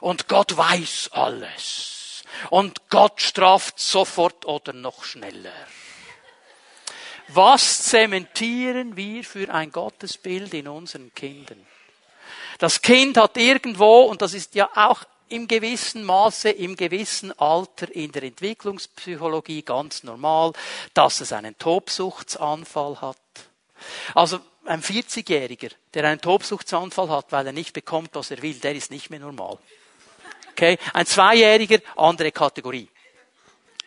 [0.00, 2.24] Und Gott weiß alles.
[2.50, 5.52] Und Gott straft sofort oder noch schneller.
[7.28, 11.66] Was zementieren wir für ein Gottesbild in unseren Kindern?
[12.58, 17.90] Das Kind hat irgendwo, und das ist ja auch im gewissen Maße, im gewissen Alter
[17.94, 20.52] in der Entwicklungspsychologie ganz normal,
[20.94, 23.16] dass es einen Tobsuchtsanfall hat.
[24.14, 28.74] Also ein 40-Jähriger, der einen Tobsuchtsanfall hat, weil er nicht bekommt, was er will, der
[28.74, 29.58] ist nicht mehr normal.
[30.52, 30.78] Okay?
[30.92, 32.88] Ein Zweijähriger, andere Kategorie.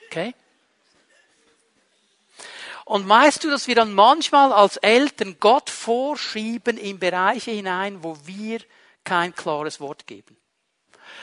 [0.07, 0.33] Okay?
[2.85, 8.17] Und meinst du, dass wir dann manchmal als Eltern Gott vorschieben in Bereiche hinein, wo
[8.25, 8.59] wir
[9.03, 10.37] kein klares Wort geben?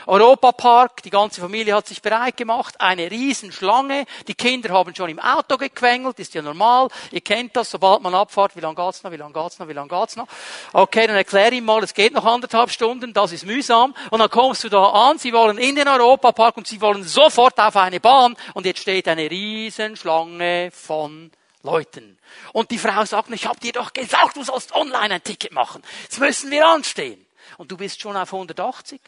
[0.07, 5.19] Europapark, die ganze Familie hat sich bereit gemacht, eine Riesenschlange, die Kinder haben schon im
[5.19, 9.13] Auto gequengelt, ist ja normal, ihr kennt das, sobald man abfahrt, wie lange geht's noch,
[9.13, 10.27] wie lange geht's noch, wie lange geht's noch.
[10.73, 14.31] Okay, dann erklär ihm mal, es geht noch anderthalb Stunden, das ist mühsam, und dann
[14.31, 18.01] kommst du da an, sie wollen in den Europapark und sie wollen sofort auf eine
[18.01, 21.31] Bahn, und jetzt steht eine Riesenschlange von
[21.63, 22.19] Leuten.
[22.53, 25.83] Und die Frau sagt, ich habe dir doch gesagt, du sollst online ein Ticket machen.
[26.03, 27.25] Jetzt müssen wir anstehen.
[27.59, 29.01] Und du bist schon auf 180.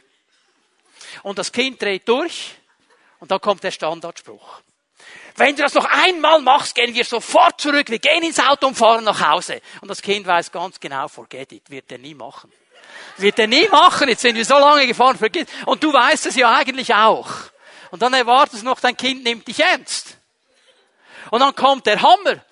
[1.22, 2.54] Und das Kind dreht durch
[3.20, 4.60] und dann kommt der Standardspruch.
[5.36, 8.76] Wenn du das noch einmal machst, gehen wir sofort zurück, wir gehen ins Auto und
[8.76, 9.60] fahren nach Hause.
[9.80, 12.52] Und das Kind weiß ganz genau, forget it, wird er nie machen.
[13.16, 16.36] Wird er nie machen, jetzt sind wir so lange gefahren, forget Und du weißt es
[16.36, 17.28] ja eigentlich auch.
[17.90, 20.18] Und dann erwartest du noch, dein Kind nimmt dich ernst.
[21.30, 22.44] Und dann kommt der Hammer.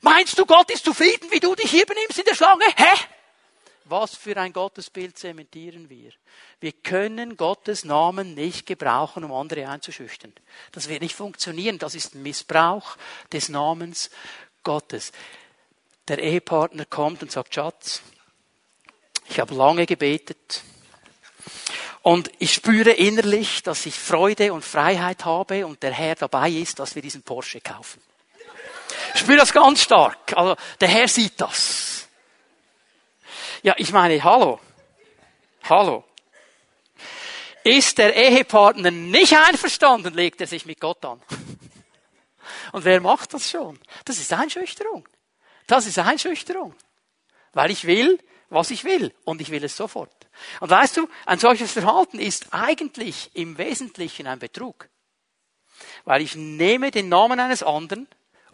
[0.00, 2.64] Meinst du, Gott ist zufrieden, wie du dich hier benimmst in der Schlange?
[2.76, 2.98] Hä?
[3.84, 6.12] Was für ein Gottesbild zementieren wir?
[6.62, 10.32] Wir können Gottes Namen nicht gebrauchen, um andere einzuschüchtern.
[10.70, 11.80] Das wird nicht funktionieren.
[11.80, 12.96] Das ist Missbrauch
[13.32, 14.10] des Namens
[14.62, 15.10] Gottes.
[16.06, 18.02] Der Ehepartner kommt und sagt, Schatz,
[19.28, 20.62] ich habe lange gebetet.
[22.02, 26.78] Und ich spüre innerlich, dass ich Freude und Freiheit habe und der Herr dabei ist,
[26.78, 28.00] dass wir diesen Porsche kaufen.
[29.14, 30.36] Ich spüre das ganz stark.
[30.36, 32.06] Also, der Herr sieht das.
[33.64, 34.60] Ja, ich meine, hallo.
[35.64, 36.04] Hallo.
[37.64, 41.20] Ist der Ehepartner nicht einverstanden, legt er sich mit Gott an.
[42.72, 43.78] Und wer macht das schon?
[44.04, 45.08] Das ist Einschüchterung.
[45.66, 46.74] Das ist Einschüchterung.
[47.52, 49.14] Weil ich will, was ich will.
[49.24, 50.26] Und ich will es sofort.
[50.60, 54.88] Und weißt du, ein solches Verhalten ist eigentlich im Wesentlichen ein Betrug.
[56.04, 58.08] Weil ich nehme den Namen eines anderen,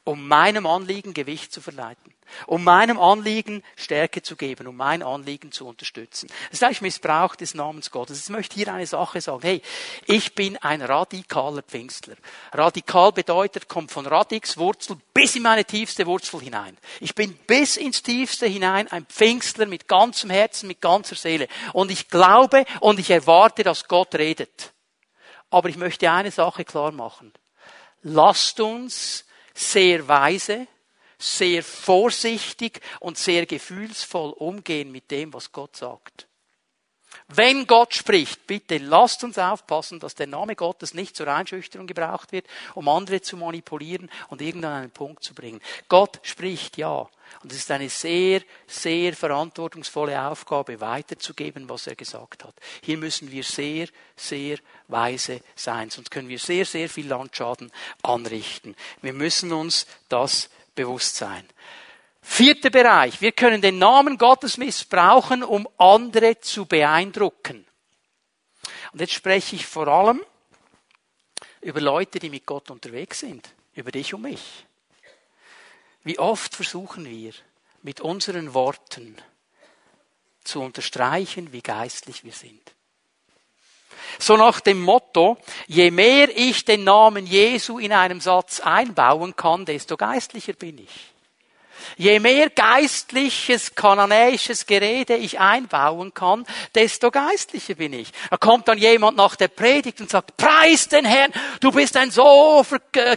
[0.09, 2.15] um meinem Anliegen Gewicht zu verleiten
[2.47, 6.29] um meinem Anliegen Stärke zu geben, um mein Anliegen zu unterstützen.
[6.51, 8.23] Das ist eigentlich Missbrauch des Namens Gottes.
[8.23, 9.43] Ich möchte hier eine Sache sagen.
[9.43, 9.63] Hey,
[10.07, 12.17] ich bin ein radikaler Pfingstler.
[12.53, 16.77] Radikal bedeutet, kommt von Radix, Wurzel, bis in meine tiefste Wurzel hinein.
[17.01, 21.49] Ich bin bis ins tiefste hinein ein Pfingstler mit ganzem Herzen, mit ganzer Seele.
[21.73, 24.73] Und ich glaube und ich erwarte, dass Gott redet.
[25.51, 27.33] Aber ich möchte eine Sache klar machen.
[28.03, 29.25] Lasst uns
[29.59, 30.67] sehr weise,
[31.19, 36.29] sehr vorsichtig und sehr gefühlsvoll umgehen mit dem, was Gott sagt.
[37.27, 42.33] Wenn Gott spricht, bitte lasst uns aufpassen, dass der Name Gottes nicht zur Einschüchterung gebraucht
[42.33, 45.61] wird, um andere zu manipulieren und irgendwann einen Punkt zu bringen.
[45.89, 47.09] Gott spricht ja.
[47.43, 52.55] Und es ist eine sehr, sehr verantwortungsvolle Aufgabe, weiterzugeben, was er gesagt hat.
[52.83, 57.71] Hier müssen wir sehr, sehr weise sein, sonst können wir sehr, sehr viel Landschaden
[58.03, 58.75] anrichten.
[59.03, 61.49] Wir müssen uns das bewusst sein.
[62.21, 63.21] Vierter Bereich.
[63.21, 67.67] Wir können den Namen Gottes missbrauchen, um andere zu beeindrucken.
[68.93, 70.21] Und jetzt spreche ich vor allem
[71.61, 73.49] über Leute, die mit Gott unterwegs sind.
[73.75, 74.67] Über dich und mich.
[76.09, 77.35] Wie oft versuchen wir
[77.83, 79.15] mit unseren Worten
[80.43, 82.63] zu unterstreichen, wie geistlich wir sind.
[84.19, 89.67] So nach dem Motto, je mehr ich den Namen Jesu in einem Satz einbauen kann,
[89.67, 91.13] desto geistlicher bin ich.
[91.97, 98.13] Je mehr geistliches, kananäisches Gerede ich einbauen kann, desto geistlicher bin ich.
[98.31, 102.11] Da kommt dann jemand nach der Predigt und sagt, preis den Herrn, du bist ein
[102.11, 102.65] so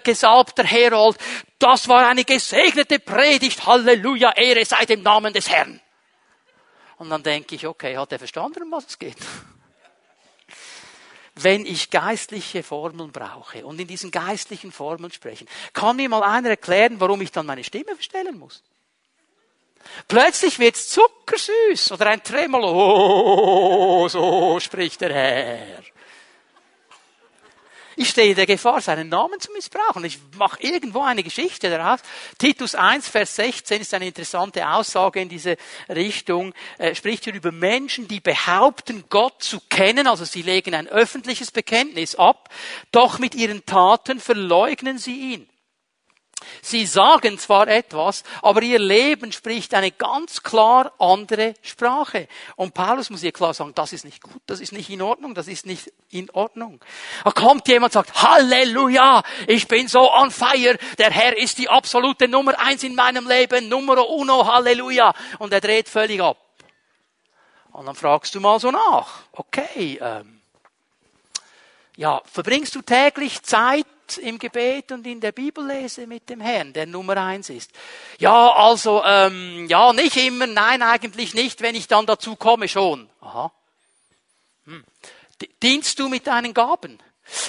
[0.04, 1.17] gesalbter Herold,
[1.60, 5.80] das war eine gesegnete Predigt, Halleluja, Ehre sei dem Namen des Herrn.
[6.97, 9.17] Und dann denke ich, okay, hat er verstanden, um was es geht?
[11.43, 15.47] Wenn ich geistliche Formeln brauche und in diesen geistlichen Formeln sprechen.
[15.73, 18.63] Kann mir mal einer erklären, warum ich dann meine Stimme verstellen muss?
[20.08, 24.04] Plötzlich wird's zuckersüß oder ein Tremolo.
[24.04, 25.84] Oh, so spricht der Herr.
[28.01, 30.03] Ich stehe der Gefahr, seinen Namen zu missbrauchen.
[30.05, 31.99] Ich mache irgendwo eine Geschichte daraus.
[32.39, 35.55] Titus 1, Vers 16 ist eine interessante Aussage in diese
[35.87, 36.51] Richtung.
[36.79, 40.07] Er spricht hier über Menschen, die behaupten, Gott zu kennen.
[40.07, 42.49] Also sie legen ein öffentliches Bekenntnis ab.
[42.91, 45.47] Doch mit ihren Taten verleugnen sie ihn.
[46.62, 52.27] Sie sagen zwar etwas, aber ihr Leben spricht eine ganz klar andere Sprache.
[52.56, 55.34] Und Paulus muss hier klar sagen, das ist nicht gut, das ist nicht in Ordnung,
[55.34, 56.80] das ist nicht in Ordnung.
[57.23, 61.69] Da kommt jemand und sagt, Halleluja, ich bin so on fire, der Herr ist die
[61.69, 65.13] absolute Nummer eins in meinem Leben, Numero uno, Halleluja.
[65.39, 66.38] Und er dreht völlig ab.
[67.71, 70.41] Und dann fragst du mal so nach, okay, ähm,
[71.95, 73.86] ja, verbringst du täglich Zeit
[74.17, 77.71] im Gebet und in der Bibellese mit dem Herrn, der Nummer eins ist.
[78.19, 83.10] Ja, also, ähm, ja, nicht immer, nein, eigentlich nicht, wenn ich dann dazu komme schon.
[83.21, 83.52] Aha.
[84.65, 84.84] Hm.
[85.62, 87.00] Dienst du mit deinen Gaben?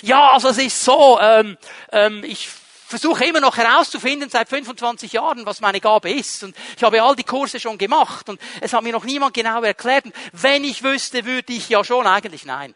[0.03, 1.59] Ja, also es ist so, ähm,
[1.91, 2.49] ähm, ich
[2.93, 6.45] versuche immer noch herauszufinden seit 25 Jahren, was meine Gabe ist.
[6.45, 9.63] Und ich habe all die Kurse schon gemacht und es hat mir noch niemand genau
[9.63, 10.05] erklärt.
[10.05, 12.75] Und wenn ich wüsste, würde ich ja schon eigentlich nein.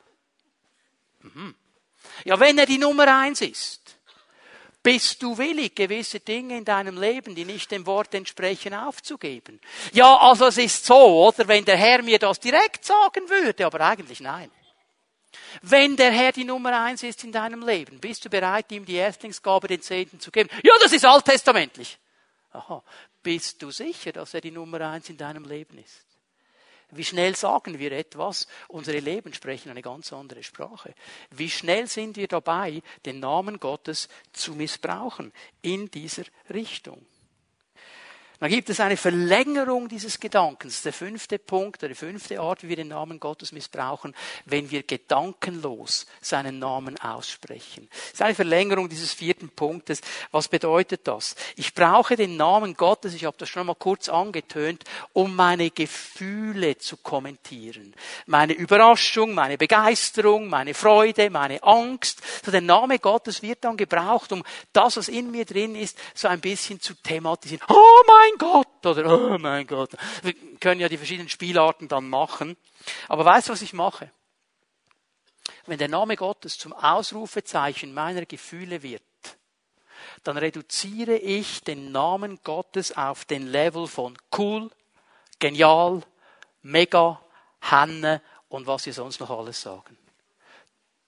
[2.27, 3.81] Ja, wenn er die Nummer eins ist,
[4.83, 9.61] bist du willig, gewisse Dinge in deinem Leben, die nicht dem Wort entsprechen, aufzugeben?
[9.93, 13.81] Ja, also es ist so, oder wenn der Herr mir das direkt sagen würde, aber
[13.81, 14.51] eigentlich nein.
[15.63, 18.97] Wenn der Herr die Nummer eins ist in deinem Leben, bist du bereit, ihm die
[18.97, 20.51] Erstlingsgabe, den Zehnten zu geben?
[20.65, 21.97] Ja, das ist alttestamentlich.
[22.51, 22.83] Aha.
[23.23, 26.05] Bist du sicher, dass er die Nummer eins in deinem Leben ist?
[26.91, 28.47] Wie schnell sagen wir etwas?
[28.69, 30.95] Unsere Leben sprechen eine ganz andere Sprache.
[31.31, 37.05] Wie schnell sind wir dabei, den Namen Gottes zu missbrauchen in dieser Richtung?
[38.41, 40.83] Dann gibt es eine Verlängerung dieses Gedankens.
[40.83, 44.83] Der fünfte Punkt, oder die fünfte Art, wie wir den Namen Gottes missbrauchen, wenn wir
[44.83, 47.89] gedankenlos seinen Namen aussprechen.
[47.91, 50.01] Das ist eine Verlängerung dieses vierten Punktes.
[50.31, 51.35] Was bedeutet das?
[51.57, 56.79] Ich brauche den Namen Gottes, ich habe das schon mal kurz angetönt, um meine Gefühle
[56.79, 57.95] zu kommentieren.
[58.27, 62.23] Meine Überraschung, meine Begeisterung, meine Freude, meine Angst.
[62.45, 66.29] So der Name Gottes wird dann gebraucht, um das, was in mir drin ist, so
[66.29, 67.65] ein bisschen zu thematisieren.
[67.69, 69.91] Oh mein mein Gott oder oh mein Gott.
[70.23, 72.57] Wir können ja die verschiedenen Spielarten dann machen.
[73.09, 74.11] Aber weißt du, was ich mache?
[75.67, 79.03] Wenn der Name Gottes zum Ausrufezeichen meiner Gefühle wird,
[80.23, 84.71] dann reduziere ich den Namen Gottes auf den Level von cool,
[85.39, 86.03] genial,
[86.63, 87.21] mega,
[87.61, 89.97] Hanne und was sie sonst noch alles sagen.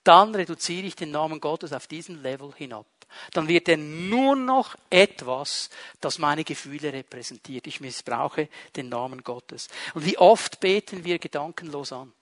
[0.02, 2.86] Dann reduziere ich den Namen Gottes auf diesen Level hinab
[3.32, 5.70] dann wird er nur noch etwas,
[6.00, 7.66] das meine Gefühle repräsentiert.
[7.66, 9.68] Ich missbrauche den Namen Gottes.
[9.94, 12.12] Und wie oft beten wir gedankenlos an?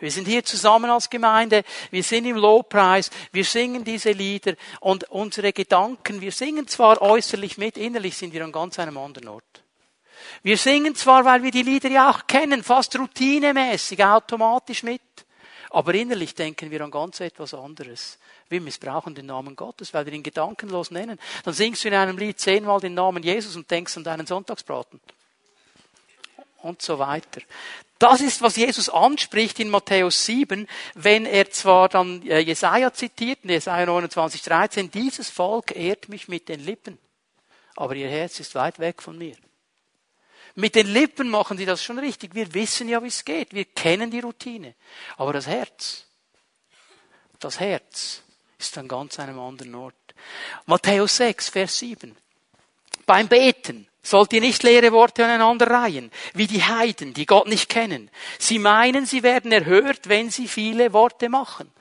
[0.00, 5.10] Wir sind hier zusammen als Gemeinde, wir sind im Lobpreis, wir singen diese Lieder und
[5.10, 9.62] unsere Gedanken, wir singen zwar äußerlich mit, innerlich sind wir an ganz einem anderen Ort.
[10.42, 15.02] Wir singen zwar, weil wir die Lieder ja auch kennen, fast routinemäßig, automatisch mit,
[15.74, 18.18] aber innerlich denken wir an ganz etwas anderes.
[18.48, 21.18] Wir missbrauchen den Namen Gottes, weil wir ihn gedankenlos nennen.
[21.42, 25.00] Dann singst du in einem Lied zehnmal den Namen Jesus und denkst an deinen Sonntagsbraten.
[26.62, 27.40] und so weiter.
[27.98, 33.40] Das ist, was Jesus anspricht in Matthäus 7, wenn er zwar dann äh, Jesaja zitiert,
[33.42, 36.98] in Jesaja 29, 13, dieses Volk ehrt mich mit den Lippen,
[37.74, 39.36] aber ihr Herz ist weit weg von mir.
[40.56, 42.34] Mit den Lippen machen sie das schon richtig.
[42.34, 43.54] Wir wissen ja, wie es geht.
[43.54, 44.74] Wir kennen die Routine.
[45.16, 46.06] Aber das Herz,
[47.40, 48.22] das Herz
[48.58, 49.94] ist an ganz einem anderen Ort.
[50.66, 52.16] Matthäus 6, Vers 7.
[53.04, 57.68] Beim Beten sollt ihr nicht leere Worte aneinander reihen, wie die Heiden, die Gott nicht
[57.68, 58.10] kennen.
[58.38, 61.72] Sie meinen, sie werden erhört, wenn sie viele Worte machen.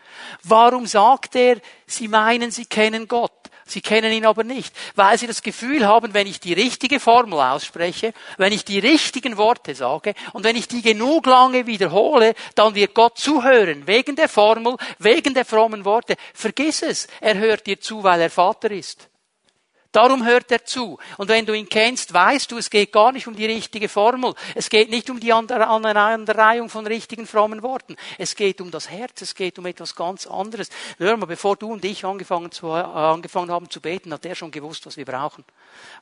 [0.41, 3.31] Warum sagt er, sie meinen, sie kennen Gott?
[3.65, 7.39] Sie kennen ihn aber nicht, weil sie das Gefühl haben, wenn ich die richtige Formel
[7.39, 12.75] ausspreche, wenn ich die richtigen Worte sage und wenn ich die genug lange wiederhole, dann
[12.75, 16.15] wird Gott zuhören, wegen der Formel, wegen der frommen Worte.
[16.33, 19.09] Vergiss es, er hört dir zu, weil er Vater ist.
[19.93, 20.97] Darum hört er zu.
[21.17, 24.33] Und wenn du ihn kennst, weißt du, es geht gar nicht um die richtige Formel.
[24.55, 27.95] Es geht nicht um die Aneinanderreihung von richtigen frommen Worten.
[28.17, 29.21] Es geht um das Herz.
[29.21, 30.69] Es geht um etwas ganz anderes.
[30.97, 34.33] Hör mal, bevor du und ich angefangen, zu, äh, angefangen haben zu beten, hat er
[34.33, 35.45] schon gewusst, was wir brauchen.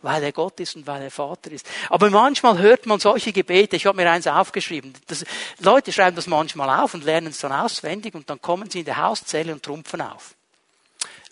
[0.01, 1.67] Weil er Gott ist und weil er Vater ist.
[1.89, 3.75] Aber manchmal hört man solche Gebete.
[3.75, 4.93] Ich habe mir eins aufgeschrieben.
[5.07, 5.25] Das,
[5.59, 8.85] Leute schreiben das manchmal auf und lernen es dann auswendig und dann kommen sie in
[8.85, 10.35] der Hauszelle und trumpfen auf.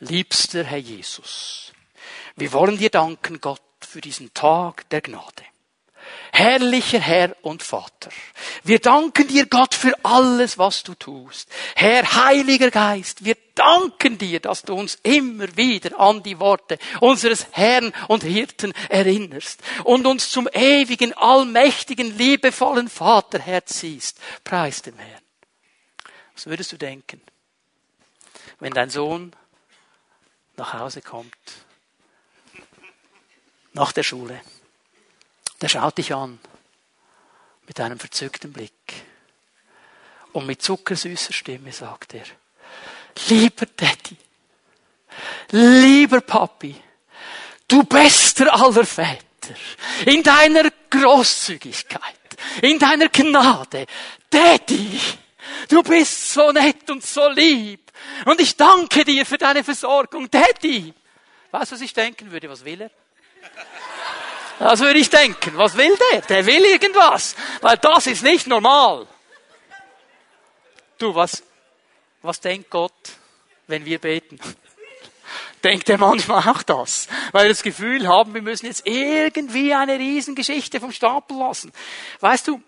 [0.02, 1.72] Liebster Herr Jesus
[2.36, 5.44] wir wollen dir danken, Gott, für diesen Tag der Gnade.
[6.32, 8.12] Herrlicher Herr und Vater,
[8.64, 11.50] wir danken dir, Gott, für alles, was du tust.
[11.76, 17.48] Herr, Heiliger Geist, wir danken dir, dass du uns immer wieder an die Worte unseres
[17.52, 24.20] Herrn und Hirten erinnerst und uns zum ewigen, allmächtigen, liebevollen Vater herziehst.
[24.44, 25.24] Preis dem Herrn.
[26.36, 27.22] Was würdest du denken,
[28.60, 29.36] wenn dein Sohn
[30.56, 31.36] nach Hause kommt
[33.74, 34.42] nach der Schule.
[35.62, 36.40] Der schaut dich an
[37.68, 38.74] mit einem verzückten Blick.
[40.32, 42.26] Und mit zuckersüßer Stimme sagt er,
[43.30, 44.18] lieber Daddy,
[45.52, 46.76] lieber Papi,
[47.68, 49.56] du bester aller Väter,
[50.06, 52.02] in deiner Großzügigkeit,
[52.62, 53.86] in deiner Gnade,
[54.30, 55.00] Daddy,
[55.68, 57.92] du bist so nett und so lieb.
[58.26, 60.94] Und ich danke dir für deine Versorgung, Daddy.
[61.52, 62.50] Weißt du, was ich denken würde?
[62.50, 62.92] Was will er?
[64.60, 65.58] Das würde ich denken.
[65.58, 66.22] Was will der?
[66.22, 67.36] Der will irgendwas.
[67.62, 69.08] Weil das ist nicht normal.
[70.98, 71.44] Du, was,
[72.22, 72.92] was denkt Gott,
[73.68, 74.40] wenn wir beten?
[75.64, 77.08] Denkt er manchmal auch das?
[77.32, 81.72] Weil wir das Gefühl haben, wir müssen jetzt irgendwie eine Riesengeschichte vom Stapel lassen.
[82.20, 82.62] Weißt du,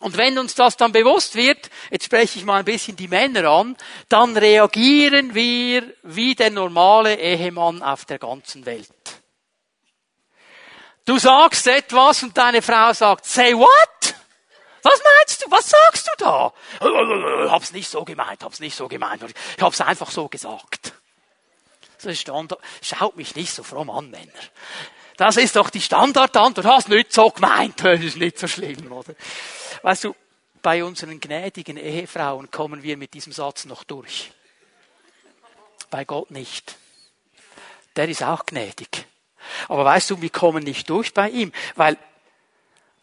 [0.00, 3.48] und wenn uns das dann bewusst wird, jetzt spreche ich mal ein bisschen die Männer
[3.48, 3.76] an,
[4.08, 8.88] dann reagieren wir wie der normale Ehemann auf der ganzen Welt.
[11.06, 14.14] Du sagst etwas und deine Frau sagt, say what?
[14.82, 15.50] Was meinst du?
[15.50, 16.52] Was sagst du da?
[17.50, 19.22] Hab's nicht so gemeint, hab's nicht so gemeint.
[19.56, 20.92] Ich hab's einfach so gesagt.
[21.98, 22.60] So ist Standard.
[22.82, 24.32] Schaut mich nicht so fromm an, Männer.
[25.16, 26.66] Das ist doch die Standardantwort.
[26.66, 27.82] Hast nicht so gemeint.
[27.82, 29.14] Das ist nicht so schlimm, oder?
[29.82, 30.14] Weißt du,
[30.60, 34.32] bei unseren gnädigen Ehefrauen kommen wir mit diesem Satz noch durch.
[35.90, 36.76] Bei Gott nicht.
[37.94, 39.06] Der ist auch gnädig.
[39.68, 41.96] Aber weißt du, wir kommen nicht durch bei ihm, weil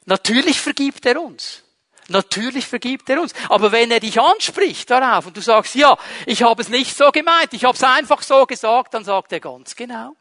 [0.05, 1.63] natürlich vergibt er uns.
[2.09, 3.33] Natürlich vergibt er uns.
[3.49, 7.11] Aber wenn er dich anspricht darauf und du sagst, ja, ich habe es nicht so
[7.11, 10.15] gemeint, ich habe es einfach so gesagt, dann sagt er ganz genau.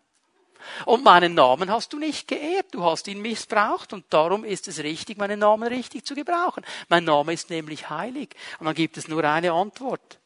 [0.86, 4.78] Und meinen Namen hast du nicht geehrt, du hast ihn missbraucht und darum ist es
[4.78, 6.64] richtig, meinen Namen richtig zu gebrauchen.
[6.88, 8.30] Mein Name ist nämlich heilig.
[8.60, 10.20] Und dann gibt es nur eine Antwort.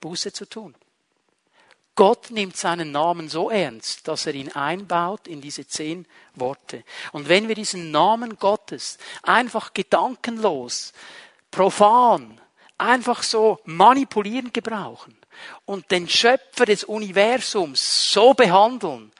[0.00, 0.74] Buße zu tun.
[2.00, 6.82] Gott nimmt seinen Namen so ernst, dass er ihn einbaut in diese zehn Worte.
[7.12, 10.94] Und wenn wir diesen Namen Gottes einfach gedankenlos,
[11.50, 12.40] profan,
[12.78, 15.14] einfach so manipulierend gebrauchen
[15.66, 19.12] und den Schöpfer des Universums so behandeln,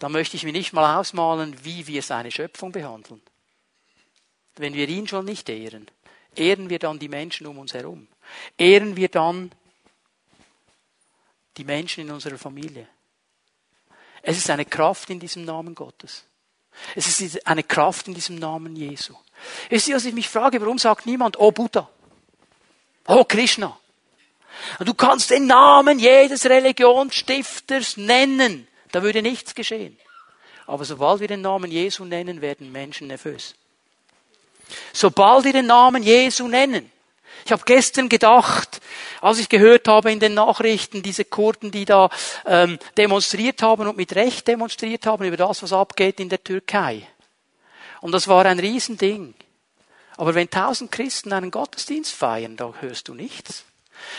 [0.00, 3.22] dann möchte ich mir nicht mal ausmalen, wie wir seine Schöpfung behandeln.
[4.56, 5.88] Wenn wir ihn schon nicht ehren,
[6.34, 8.08] ehren wir dann die Menschen um uns herum.
[8.58, 9.52] Ehren wir dann
[11.56, 12.86] die Menschen in unserer Familie.
[14.22, 16.24] Es ist eine Kraft in diesem Namen Gottes.
[16.94, 19.14] Es ist eine Kraft in diesem Namen Jesu.
[19.68, 21.88] Wisst ihr, was ich mich frage, warum sagt niemand, oh Buddha,
[23.06, 23.78] oh Krishna?
[24.78, 29.98] Und du kannst den Namen jedes Religionsstifters nennen, da würde nichts geschehen.
[30.66, 33.54] Aber sobald wir den Namen Jesu nennen, werden Menschen nervös.
[34.92, 36.92] Sobald wir den Namen Jesu nennen,
[37.44, 38.80] ich habe gestern gedacht,
[39.20, 42.10] als ich gehört habe in den Nachrichten, diese Kurden, die da
[42.46, 47.06] ähm, demonstriert haben und mit Recht demonstriert haben über das, was abgeht in der Türkei.
[48.00, 49.34] Und das war ein Riesending.
[50.16, 53.64] Aber wenn tausend Christen einen Gottesdienst feiern, da hörst du nichts.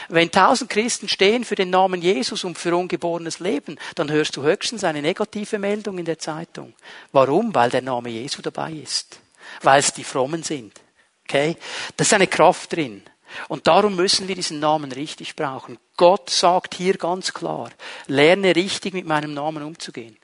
[0.10, 4.44] Wenn tausend Christen stehen für den Namen Jesus und für ungeborenes Leben, dann hörst du
[4.44, 6.74] höchstens eine negative Meldung in der Zeitung.
[7.12, 7.54] Warum?
[7.54, 9.20] Weil der Name Jesu dabei ist.
[9.62, 10.80] Weil es die Frommen sind.
[11.28, 11.58] Okay?
[11.98, 13.04] Da ist eine Kraft drin.
[13.48, 15.78] Und darum müssen wir diesen Namen richtig brauchen.
[15.98, 17.70] Gott sagt hier ganz klar,
[18.08, 20.18] lerne richtig mit meinem Namen umzugehen.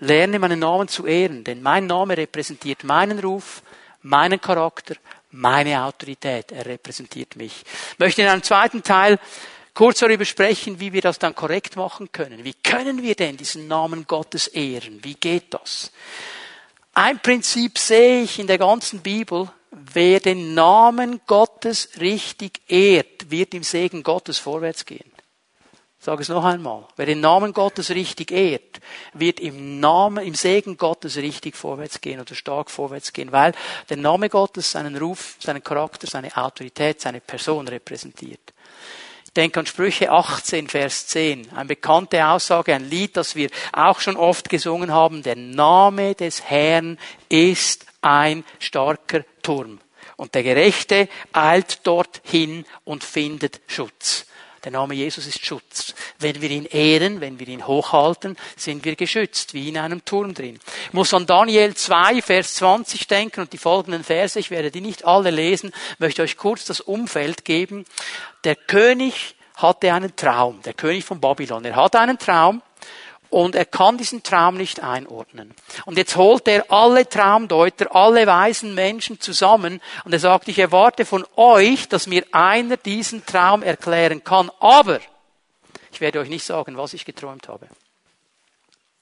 [0.00, 3.62] Lerne meinen Namen zu ehren, denn mein Name repräsentiert meinen Ruf,
[4.02, 4.94] meinen Charakter,
[5.30, 6.52] meine Autorität.
[6.52, 7.62] Er repräsentiert mich.
[7.92, 9.18] Ich möchte in einem zweiten Teil
[9.74, 12.44] kurz darüber sprechen, wie wir das dann korrekt machen können.
[12.44, 15.02] Wie können wir denn diesen Namen Gottes ehren?
[15.02, 15.90] Wie geht das?
[16.94, 19.48] Ein Prinzip sehe ich in der ganzen Bibel.
[19.74, 25.10] Wer den Namen Gottes richtig ehrt, wird im Segen Gottes vorwärts gehen.
[25.98, 26.86] Ich sage es noch einmal.
[26.96, 28.80] Wer den Namen Gottes richtig ehrt,
[29.14, 33.54] wird im Namen, im Segen Gottes richtig vorwärts gehen oder stark vorwärts gehen, weil
[33.88, 38.52] der Name Gottes seinen Ruf, seinen Charakter, seine Autorität, seine Person repräsentiert.
[39.24, 41.50] Ich denke an Sprüche 18, Vers 10.
[41.52, 45.22] Eine bekannte Aussage, ein Lied, das wir auch schon oft gesungen haben.
[45.22, 46.98] Der Name des Herrn
[47.30, 49.80] ist ein starker Turm.
[50.16, 54.26] Und der Gerechte eilt dorthin und findet Schutz.
[54.64, 55.92] Der Name Jesus ist Schutz.
[56.20, 60.34] Wenn wir ihn ehren, wenn wir ihn hochhalten, sind wir geschützt, wie in einem Turm
[60.34, 60.60] drin.
[60.86, 64.80] Ich muss an Daniel 2, Vers 20 denken und die folgenden Verse, ich werde die
[64.80, 67.84] nicht alle lesen, möchte euch kurz das Umfeld geben.
[68.44, 71.64] Der König hatte einen Traum, der König von Babylon.
[71.64, 72.62] Er hatte einen Traum
[73.32, 75.54] und er kann diesen Traum nicht einordnen.
[75.86, 81.06] Und jetzt holt er alle Traumdeuter, alle weisen Menschen zusammen und er sagt, ich erwarte
[81.06, 85.00] von euch, dass mir einer diesen Traum erklären kann, aber
[85.90, 87.68] ich werde euch nicht sagen, was ich geträumt habe.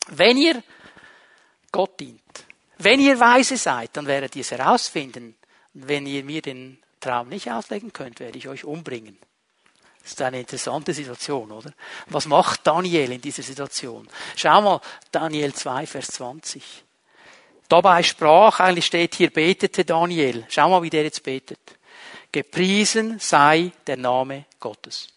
[0.07, 0.63] Wenn ihr
[1.73, 2.21] Gott dient,
[2.79, 5.37] wenn ihr weise seid, dann werdet ihr es herausfinden.
[5.75, 9.19] Wenn ihr mir den Traum nicht auslegen könnt, werde ich euch umbringen.
[10.03, 11.73] Das ist eine interessante Situation, oder?
[12.07, 14.09] Was macht Daniel in dieser Situation?
[14.35, 14.81] Schau mal,
[15.13, 16.63] Daniel 2, Vers 20.
[17.69, 20.45] Dabei sprach, eigentlich steht hier, betete Daniel.
[20.49, 21.61] Schau mal, wie der jetzt betet.
[22.33, 25.09] Gepriesen sei der Name Gottes.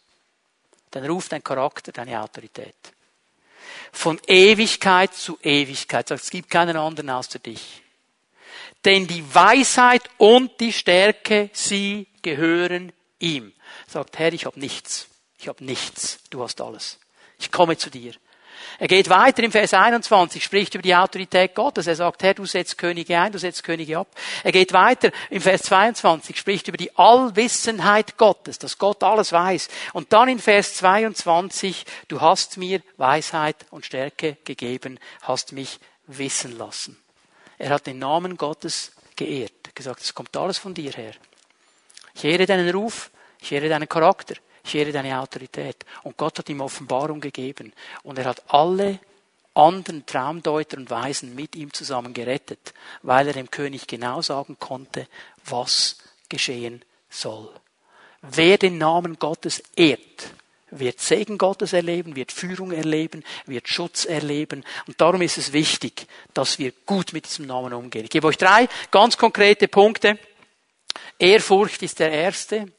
[0.91, 2.75] Dann ruft dein Charakter, deine Autorität.
[3.91, 6.11] Von Ewigkeit zu Ewigkeit.
[6.11, 7.81] Es gibt keinen anderen außer dich.
[8.85, 13.53] Denn die Weisheit und die Stärke, sie gehören ihm.
[13.87, 15.07] Sagt, Herr, ich habe nichts.
[15.37, 16.19] Ich habe nichts.
[16.29, 16.99] Du hast alles.
[17.39, 18.13] Ich komme zu dir.
[18.79, 21.87] Er geht weiter im Vers 21, spricht über die Autorität Gottes.
[21.87, 24.07] Er sagt, Herr, du setzt Könige ein, du setzt Könige ab.
[24.43, 29.69] Er geht weiter im Vers 22, spricht über die Allwissenheit Gottes, dass Gott alles weiß.
[29.93, 36.57] Und dann in Vers 22, du hast mir Weisheit und Stärke gegeben, hast mich wissen
[36.57, 36.97] lassen.
[37.57, 41.13] Er hat den Namen Gottes geehrt, gesagt, es kommt alles von dir her.
[42.15, 43.09] Ich ehre deinen Ruf,
[43.43, 44.35] ich ehre deinen Charakter.
[44.63, 45.85] Ich ehre deine Autorität.
[46.03, 47.73] Und Gott hat ihm Offenbarung gegeben.
[48.03, 48.99] Und er hat alle
[49.53, 55.07] anderen Traumdeuter und Weisen mit ihm zusammen gerettet, weil er dem König genau sagen konnte,
[55.45, 55.97] was
[56.29, 57.53] geschehen soll.
[58.21, 60.31] Wer den Namen Gottes ehrt,
[60.71, 64.63] wird Segen Gottes erleben, wird Führung erleben, wird Schutz erleben.
[64.87, 68.05] Und darum ist es wichtig, dass wir gut mit diesem Namen umgehen.
[68.05, 70.17] Ich gebe euch drei ganz konkrete Punkte.
[71.19, 72.71] Ehrfurcht ist der erste.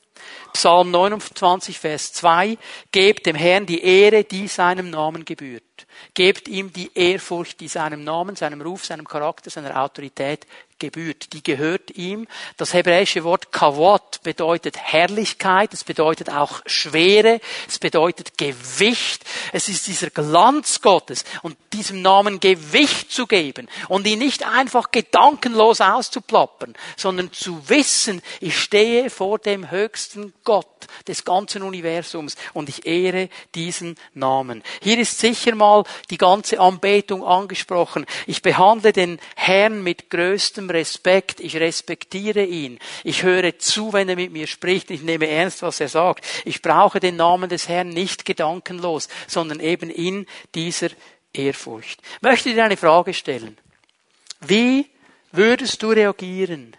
[0.55, 2.57] Psalm 29, Vers 2.
[2.93, 5.65] Gebt dem Herrn die Ehre, die seinem Namen gebührt.
[6.15, 10.47] Gebt ihm die Ehrfurcht, die seinem Namen, seinem Ruf, seinem Charakter, seiner Autorität
[10.85, 11.33] gebührt.
[11.33, 12.27] Die gehört ihm.
[12.57, 19.25] Das hebräische Wort Kavot bedeutet Herrlichkeit, es bedeutet auch Schwere, es bedeutet Gewicht.
[19.53, 24.91] Es ist dieser Glanz Gottes und diesem Namen Gewicht zu geben und ihn nicht einfach
[24.91, 30.74] gedankenlos auszuplappern, sondern zu wissen, ich stehe vor dem höchsten Gott
[31.07, 34.63] des ganzen Universums und ich ehre diesen Namen.
[34.83, 38.07] Hier ist sicher mal die ganze Anbetung angesprochen.
[38.27, 41.41] Ich behandle den Herrn mit größtem Respekt.
[41.41, 42.79] Ich respektiere ihn.
[43.03, 44.91] Ich höre zu, wenn er mit mir spricht.
[44.91, 46.25] Ich nehme ernst, was er sagt.
[46.45, 50.89] Ich brauche den Namen des Herrn nicht gedankenlos, sondern eben in dieser
[51.33, 52.01] Ehrfurcht.
[52.17, 53.59] Ich möchte dir eine Frage stellen.
[54.41, 54.87] Wie
[55.33, 56.77] würdest du reagieren,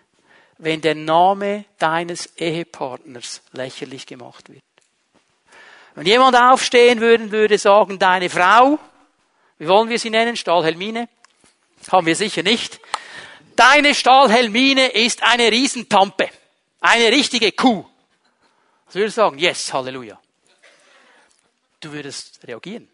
[0.58, 4.64] wenn der Name deines Ehepartners lächerlich gemacht wird?
[5.96, 8.80] Wenn jemand aufstehen würde, würde sagen, deine Frau,
[9.58, 10.36] wie wollen wir sie nennen?
[10.36, 11.08] Stahlhelmine?
[11.90, 12.80] Haben wir sicher nicht.
[13.56, 16.30] Deine Stahlhelmine ist eine Riesentampe.
[16.82, 17.86] Eine richtige Kuh.
[18.86, 19.40] Was würdest du sagen?
[19.40, 20.20] Yes, Halleluja.
[21.80, 22.90] Du würdest reagieren.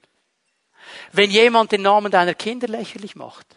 [1.12, 3.48] Wenn jemand den Namen deiner Kinder lächerlich macht,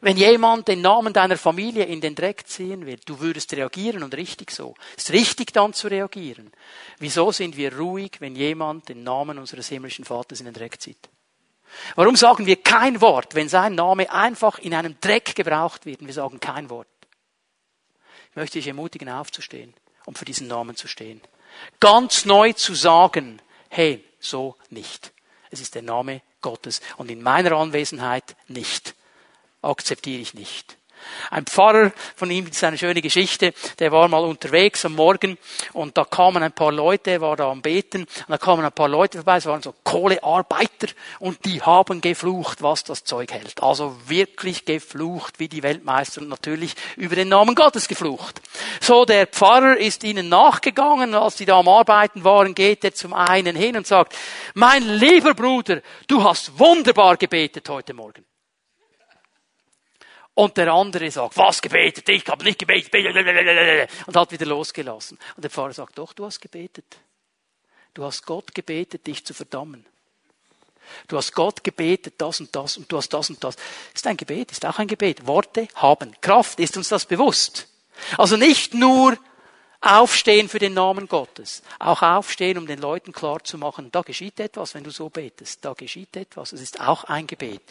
[0.00, 4.14] wenn jemand den Namen deiner Familie in den Dreck ziehen will, du würdest reagieren und
[4.14, 4.74] richtig so.
[4.96, 6.52] Es ist richtig dann zu reagieren.
[6.98, 11.08] Wieso sind wir ruhig, wenn jemand den Namen unseres himmlischen Vaters in den Dreck zieht?
[11.96, 16.00] Warum sagen wir kein Wort, wenn sein Name einfach in einem Dreck gebraucht wird?
[16.00, 16.88] Und wir sagen kein Wort.
[18.30, 19.74] Ich möchte dich ermutigen, aufzustehen
[20.06, 21.20] und für diesen Namen zu stehen.
[21.80, 25.12] Ganz neu zu sagen, hey, so nicht.
[25.50, 28.94] Es ist der Name Gottes und in meiner Anwesenheit nicht.
[29.64, 30.76] Akzeptiere ich nicht.
[31.30, 35.38] Ein Pfarrer von ihm, das ist eine schöne Geschichte, der war mal unterwegs am Morgen
[35.72, 38.72] und da kamen ein paar Leute, er war da am Beten und da kamen ein
[38.72, 40.88] paar Leute vorbei, es waren so Kohlearbeiter
[41.18, 43.62] und die haben geflucht, was das Zeug hält.
[43.62, 48.40] Also wirklich geflucht wie die Weltmeister und natürlich über den Namen Gottes geflucht.
[48.80, 53.12] So, der Pfarrer ist ihnen nachgegangen, als die da am Arbeiten waren, geht er zum
[53.12, 54.14] einen hin und sagt,
[54.54, 58.24] mein lieber Bruder, du hast wunderbar gebetet heute Morgen.
[60.34, 62.08] Und der andere sagt, was gebetet?
[62.08, 62.92] Ich habe nicht gebetet.
[64.06, 65.18] Und hat wieder losgelassen.
[65.36, 66.98] Und der Pfarrer sagt, doch, du hast gebetet.
[67.94, 69.86] Du hast Gott gebetet, dich zu verdammen.
[71.08, 73.56] Du hast Gott gebetet, das und das, und du hast das und das.
[73.94, 75.26] Ist ein Gebet, ist auch ein Gebet.
[75.26, 76.58] Worte haben Kraft.
[76.60, 77.68] Ist uns das bewusst?
[78.18, 79.16] Also nicht nur
[79.80, 81.62] aufstehen für den Namen Gottes.
[81.78, 85.64] Auch aufstehen, um den Leuten klar zu machen, da geschieht etwas, wenn du so betest.
[85.64, 86.52] Da geschieht etwas.
[86.52, 87.62] Es ist auch ein Gebet.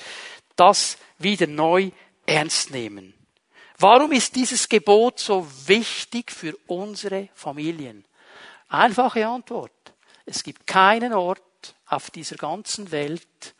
[0.55, 1.91] Das wieder neu
[2.26, 3.13] ernst nehmen.
[3.80, 8.05] Warum ist dieses Gebot so wichtig für unsere Familien?
[8.69, 9.71] Einfache Antwort.
[10.26, 11.41] Es gibt keinen Ort
[11.88, 13.55] auf dieser ganzen Welt,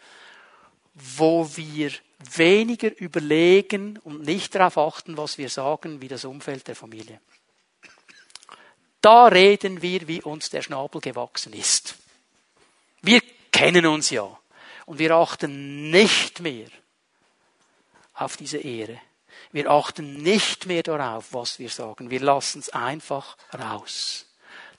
[0.94, 1.92] wo wir
[2.36, 7.20] weniger überlegen und nicht darauf achten, was wir sagen, wie das Umfeld der Familie.
[9.02, 11.96] Da reden wir, wie uns der Schnabel gewachsen ist.
[13.02, 13.20] Wir
[13.52, 14.40] kennen uns ja
[14.86, 16.68] und wir achten nicht mehr
[18.14, 19.00] auf diese Ehre.
[19.52, 22.10] Wir achten nicht mehr darauf, was wir sagen.
[22.10, 24.28] Wir lassen es einfach raus.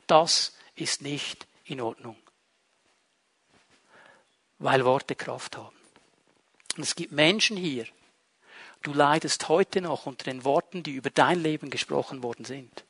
[0.06, 2.16] Das ist nicht in Ordnung.
[4.58, 5.76] Weil Worte Kraft haben.
[6.76, 7.86] Und es gibt Menschen hier,
[8.82, 12.84] du leidest heute noch unter den Worten, die über dein Leben gesprochen worden sind.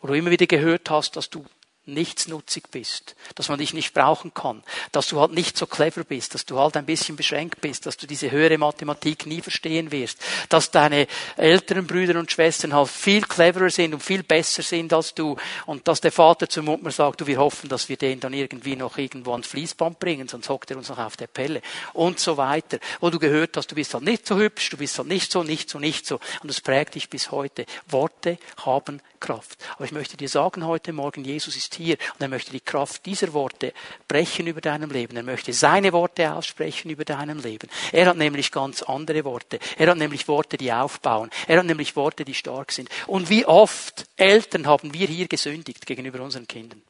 [0.00, 1.44] Oder du immer wieder gehört hast, dass du
[1.86, 4.62] nichtsnutzig bist, dass man dich nicht brauchen kann,
[4.92, 7.96] dass du halt nicht so clever bist, dass du halt ein bisschen beschränkt bist, dass
[7.96, 10.18] du diese höhere Mathematik nie verstehen wirst,
[10.48, 11.06] dass deine
[11.36, 15.88] älteren Brüder und Schwestern halt viel cleverer sind und viel besser sind als du und
[15.88, 18.98] dass der Vater zum Mutter sagt, du, wir hoffen, dass wir den dann irgendwie noch
[18.98, 21.62] irgendwo ans Fließband bringen, sonst hockt er uns noch auf der Pelle
[21.94, 22.78] und so weiter.
[23.00, 25.42] Wo du gehört hast, du bist halt nicht so hübsch, du bist halt nicht so,
[25.42, 27.66] nicht so, nicht so und das prägt dich bis heute.
[27.88, 29.62] Worte haben Kraft.
[29.76, 33.06] Aber ich möchte dir sagen heute Morgen, Jesus ist hier und er möchte die Kraft
[33.06, 33.72] dieser Worte
[34.08, 35.16] brechen über deinem Leben.
[35.16, 37.68] Er möchte seine Worte aussprechen über deinem Leben.
[37.92, 39.60] Er hat nämlich ganz andere Worte.
[39.78, 41.30] Er hat nämlich Worte, die aufbauen.
[41.46, 42.88] Er hat nämlich Worte, die stark sind.
[43.06, 46.82] Und wie oft Eltern haben wir hier gesündigt gegenüber unseren Kindern?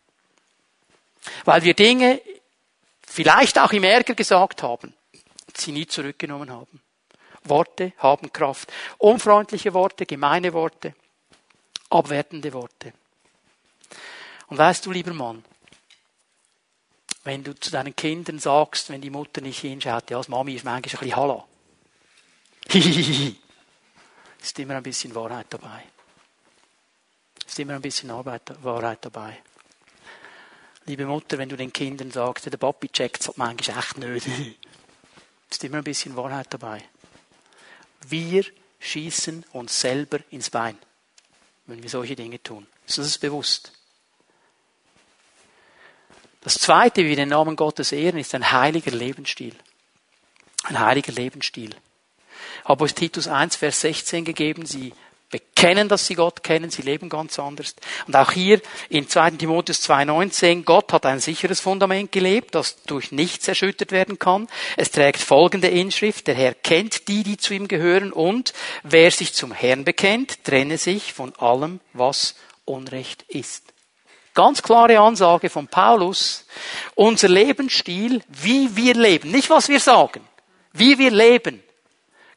[1.44, 2.20] Weil wir Dinge
[3.06, 4.94] vielleicht auch im Ärger gesagt haben,
[5.54, 6.80] sie nie zurückgenommen haben.
[7.44, 8.72] Worte haben Kraft.
[8.98, 10.94] Unfreundliche Worte, gemeine Worte,
[11.90, 12.92] abwertende Worte.
[14.46, 15.44] Und weißt du, lieber Mann,
[17.24, 20.64] wenn du zu deinen Kindern sagst, wenn die Mutter nicht hinschaut, ja, als Mami ist
[20.64, 21.46] manchmal ein bisschen Hallo.
[24.40, 25.84] ist immer ein bisschen Wahrheit dabei.
[27.46, 29.38] Ist immer ein bisschen Arbeit, Wahrheit dabei.
[30.86, 34.26] Liebe Mutter, wenn du den Kindern sagst, der Papi checkt es halt manchmal echt nicht.
[35.50, 36.82] ist immer ein bisschen Wahrheit dabei.
[38.08, 38.44] Wir
[38.78, 40.78] schießen uns selber ins Bein
[41.70, 42.66] wenn wir solche Dinge tun.
[42.86, 43.72] Ist uns das bewusst?
[46.42, 49.54] Das zweite, wie wir den Namen Gottes ehren, ist ein heiliger Lebensstil.
[50.64, 51.74] Ein heiliger Lebensstil.
[52.64, 54.66] Euch Titus 1, Vers 16 gegeben.
[54.66, 54.92] Sie
[55.30, 57.74] bekennen, dass sie Gott kennen, sie leben ganz anders.
[58.06, 59.32] Und auch hier in 2.
[59.32, 64.48] Timotheus 2.19, Gott hat ein sicheres Fundament gelebt, das durch nichts erschüttert werden kann.
[64.76, 68.52] Es trägt folgende Inschrift, der Herr kennt die, die zu ihm gehören und
[68.82, 73.64] wer sich zum Herrn bekennt, trenne sich von allem, was Unrecht ist.
[74.34, 76.46] Ganz klare Ansage von Paulus.
[76.94, 80.20] Unser Lebensstil, wie wir leben, nicht was wir sagen,
[80.72, 81.62] wie wir leben,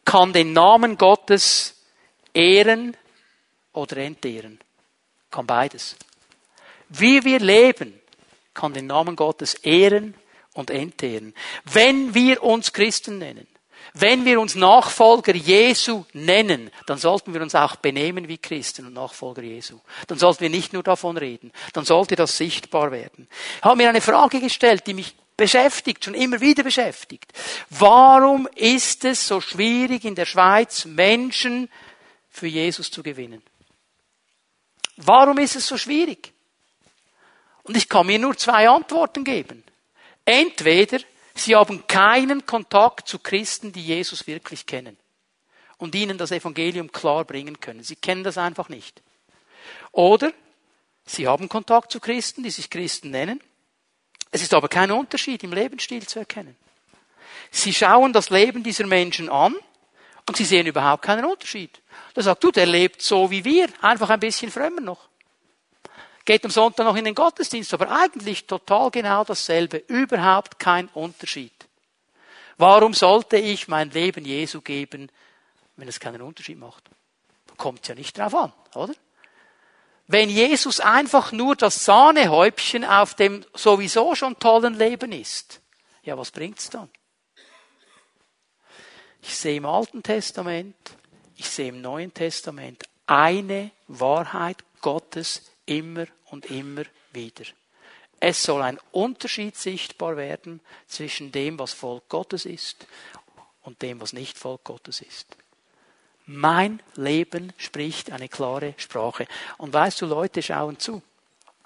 [0.05, 1.75] kann den Namen Gottes
[2.33, 2.95] ehren
[3.73, 4.59] oder entehren.
[5.31, 5.95] Kann beides.
[6.89, 7.99] Wie wir leben,
[8.53, 10.15] kann den Namen Gottes ehren
[10.53, 11.33] und entehren.
[11.65, 13.47] Wenn wir uns Christen nennen,
[13.95, 18.93] wenn wir uns Nachfolger Jesu nennen, dann sollten wir uns auch benehmen wie Christen und
[18.93, 19.79] Nachfolger Jesu.
[20.07, 23.27] Dann sollten wir nicht nur davon reden, dann sollte das sichtbar werden.
[23.57, 27.33] Ich habe mir eine Frage gestellt, die mich beschäftigt, schon immer wieder beschäftigt.
[27.69, 31.69] Warum ist es so schwierig in der Schweiz, Menschen
[32.33, 33.41] für Jesus zu gewinnen?
[34.97, 36.33] Warum ist es so schwierig?
[37.61, 39.63] Und ich kann mir nur zwei Antworten geben.
[40.25, 40.99] Entweder
[41.35, 44.97] sie haben keinen Kontakt zu Christen, die Jesus wirklich kennen
[45.77, 47.83] und ihnen das Evangelium klar bringen können.
[47.83, 49.01] Sie kennen das einfach nicht.
[49.91, 50.33] Oder
[51.05, 53.41] sie haben Kontakt zu Christen, die sich Christen nennen.
[54.31, 56.55] Es ist aber kein Unterschied im Lebensstil zu erkennen.
[57.51, 59.55] Sie schauen das Leben dieser Menschen an
[60.27, 61.82] und sie sehen überhaupt keinen Unterschied.
[62.13, 65.09] Da sagt du, der lebt so wie wir, einfach ein bisschen frömmer noch.
[66.25, 69.77] Geht am Sonntag noch in den Gottesdienst, aber eigentlich total genau dasselbe.
[69.87, 71.51] Überhaupt kein Unterschied.
[72.57, 75.09] Warum sollte ich mein Leben Jesu geben,
[75.75, 76.83] wenn es keinen Unterschied macht?
[77.57, 78.93] Kommt ja nicht drauf an, oder?
[80.07, 85.61] Wenn Jesus einfach nur das Sahnehäubchen auf dem sowieso schon tollen Leben ist,
[86.03, 86.89] ja, was bringt's dann?
[89.21, 90.75] Ich sehe im Alten Testament,
[91.35, 97.45] ich sehe im Neuen Testament eine Wahrheit Gottes immer und immer wieder.
[98.19, 102.87] Es soll ein Unterschied sichtbar werden zwischen dem, was Volk Gottes ist
[103.63, 105.35] und dem, was nicht Volk Gottes ist.
[106.25, 109.27] Mein Leben spricht eine klare Sprache.
[109.57, 111.01] Und weißt du, Leute schauen zu.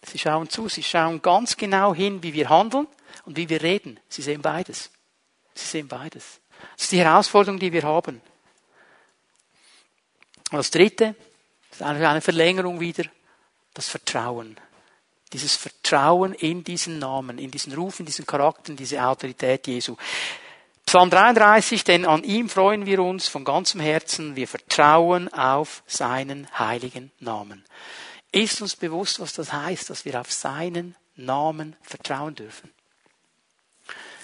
[0.03, 2.87] Sie schauen zu, sie schauen ganz genau hin, wie wir handeln
[3.25, 3.99] und wie wir reden.
[4.09, 4.89] Sie sehen beides.
[5.53, 6.39] Sie sehen beides.
[6.75, 8.21] Das ist die Herausforderung, die wir haben.
[10.51, 11.15] Und das dritte,
[11.71, 13.03] ist eine Verlängerung wieder,
[13.73, 14.57] das Vertrauen.
[15.33, 19.97] Dieses Vertrauen in diesen Namen, in diesen Ruf, in diesen Charakter, in diese Autorität Jesu.
[20.85, 26.47] Psalm 33, denn an ihm freuen wir uns von ganzem Herzen, wir vertrauen auf seinen
[26.57, 27.65] heiligen Namen.
[28.31, 32.71] Ist uns bewusst, was das heißt, dass wir auf seinen Namen vertrauen dürfen?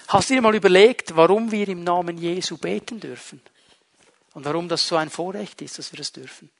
[0.08, 3.42] Hast du dir mal überlegt, warum wir im Namen Jesu beten dürfen?
[4.34, 6.50] Und warum das so ein Vorrecht ist, dass wir das dürfen?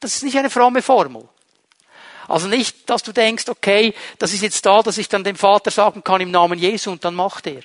[0.00, 1.28] Das ist nicht eine fromme Formel.
[2.26, 5.70] Also nicht, dass du denkst, okay, das ist jetzt da, dass ich dann dem Vater
[5.70, 7.62] sagen kann im Namen Jesu und dann macht er.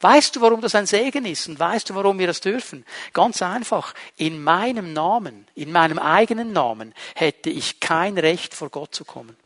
[0.00, 2.86] Weißt du, warum das ein Segen ist und weißt du, warum wir das dürfen?
[3.12, 3.94] Ganz einfach.
[4.16, 9.36] In meinem Namen, in meinem eigenen Namen hätte ich kein Recht vor Gott zu kommen.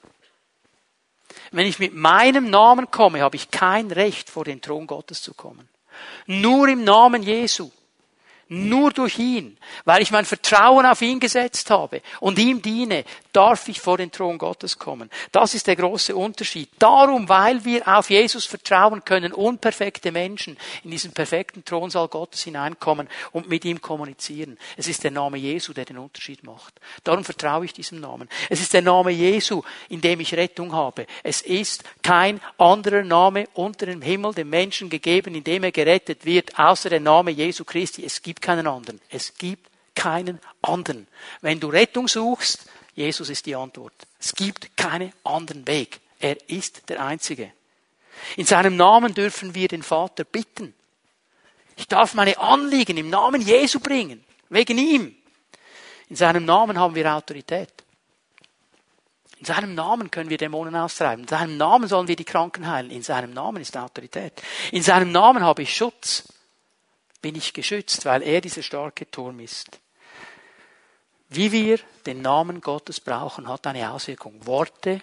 [1.51, 5.35] Wenn ich mit meinem Namen komme, habe ich kein Recht vor den Thron Gottes zu
[5.35, 5.69] kommen.
[6.27, 7.71] Nur im Namen Jesu.
[8.49, 13.69] Nur durch ihn, weil ich mein Vertrauen auf ihn gesetzt habe und ihm diene, darf
[13.69, 15.11] ich vor den Thron Gottes kommen.
[15.33, 16.69] Das ist der große Unterschied.
[16.79, 23.09] Darum, weil wir auf Jesus vertrauen können, unperfekte Menschen in diesen perfekten Thronsaal Gottes hineinkommen
[23.33, 24.59] und mit ihm kommunizieren.
[24.77, 26.75] Es ist der Name Jesu, der den Unterschied macht.
[27.03, 28.29] Darum vertraue ich diesem Namen.
[28.51, 31.07] Es ist der Name Jesu, in dem ich Rettung habe.
[31.23, 36.25] Es ist kein anderer Name unter dem Himmel dem Menschen gegeben, in dem er gerettet
[36.25, 38.05] wird, außer der Name Jesu Christi.
[38.05, 39.01] Es gibt keinen anderen.
[39.11, 41.09] Es gibt keinen anderen.
[41.41, 43.95] Wenn du Rettung suchst, Jesus ist die Antwort.
[44.21, 46.01] Es gibt keinen anderen Weg.
[46.21, 47.53] Er ist der Einzige.
[48.37, 50.75] In seinem Namen dürfen wir den Vater bitten.
[51.77, 54.25] Ich darf meine Anliegen im Namen Jesu bringen.
[54.49, 55.17] Wegen ihm.
[56.09, 57.73] In seinem Namen haben wir Autorität.
[59.41, 61.25] In seinem Namen können wir Dämonen austreiben.
[61.25, 62.91] In seinem Namen sollen wir die Kranken heilen.
[62.91, 64.41] In seinem Namen ist Autorität.
[64.71, 66.25] In seinem Namen habe ich Schutz
[67.25, 69.81] bin ich geschützt, weil er dieser starke Turm ist.
[71.31, 74.45] Wie wir den Namen Gottes brauchen, hat eine Auswirkung.
[74.45, 75.01] Worte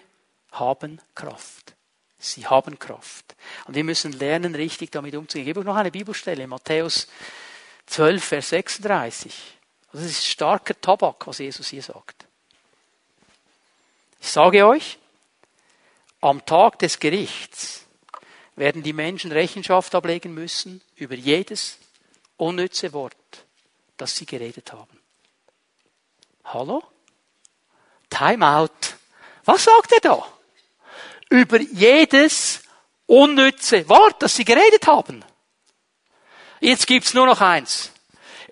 [0.52, 1.74] haben Kraft.
[2.18, 3.34] Sie haben Kraft.
[3.64, 5.42] Und wir müssen lernen, richtig damit umzugehen.
[5.42, 7.08] Ich gebe euch noch eine Bibelstelle, Matthäus
[7.86, 9.34] 12, Vers 36.
[9.92, 12.24] Das ist starker Tabak, was Jesus hier sagt.
[14.20, 14.96] Ich sage euch,
[16.20, 17.84] am Tag des Gerichts
[18.54, 21.78] werden die Menschen Rechenschaft ablegen müssen über jedes
[22.36, 23.16] unnütze Wort,
[23.96, 24.98] das sie geredet haben.
[26.44, 26.82] Hallo?
[28.10, 28.96] Time out.
[29.44, 30.26] Was sagt er da?
[31.30, 32.62] Über jedes
[33.06, 35.24] unnütze Wort, das sie geredet haben.
[36.60, 37.90] Jetzt gibt's nur noch eins.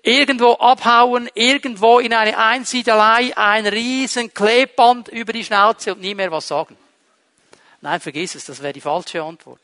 [0.03, 6.31] Irgendwo abhauen, irgendwo in eine Einsiedelei, ein riesen Klebband über die Schnauze und nie mehr
[6.31, 6.75] was sagen.
[7.81, 9.61] Nein, vergiss es, das wäre die falsche Antwort.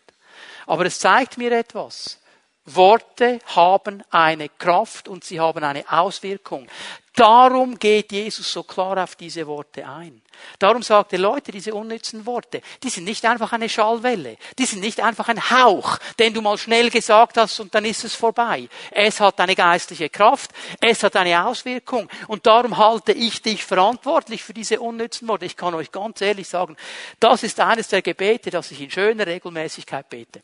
[0.65, 2.19] Aber es zeigt mir etwas.
[2.67, 6.67] Worte haben eine Kraft und sie haben eine Auswirkung.
[7.15, 10.21] Darum geht Jesus so klar auf diese Worte ein.
[10.59, 14.81] Darum sagt er, Leute, diese unnützen Worte, die sind nicht einfach eine Schallwelle, die sind
[14.81, 18.69] nicht einfach ein Hauch, den du mal schnell gesagt hast und dann ist es vorbei.
[18.91, 24.43] Es hat eine geistliche Kraft, es hat eine Auswirkung und darum halte ich dich verantwortlich
[24.43, 25.45] für diese unnützen Worte.
[25.45, 26.77] Ich kann euch ganz ehrlich sagen,
[27.19, 30.43] das ist eines der Gebete, das ich in schöner Regelmäßigkeit bete.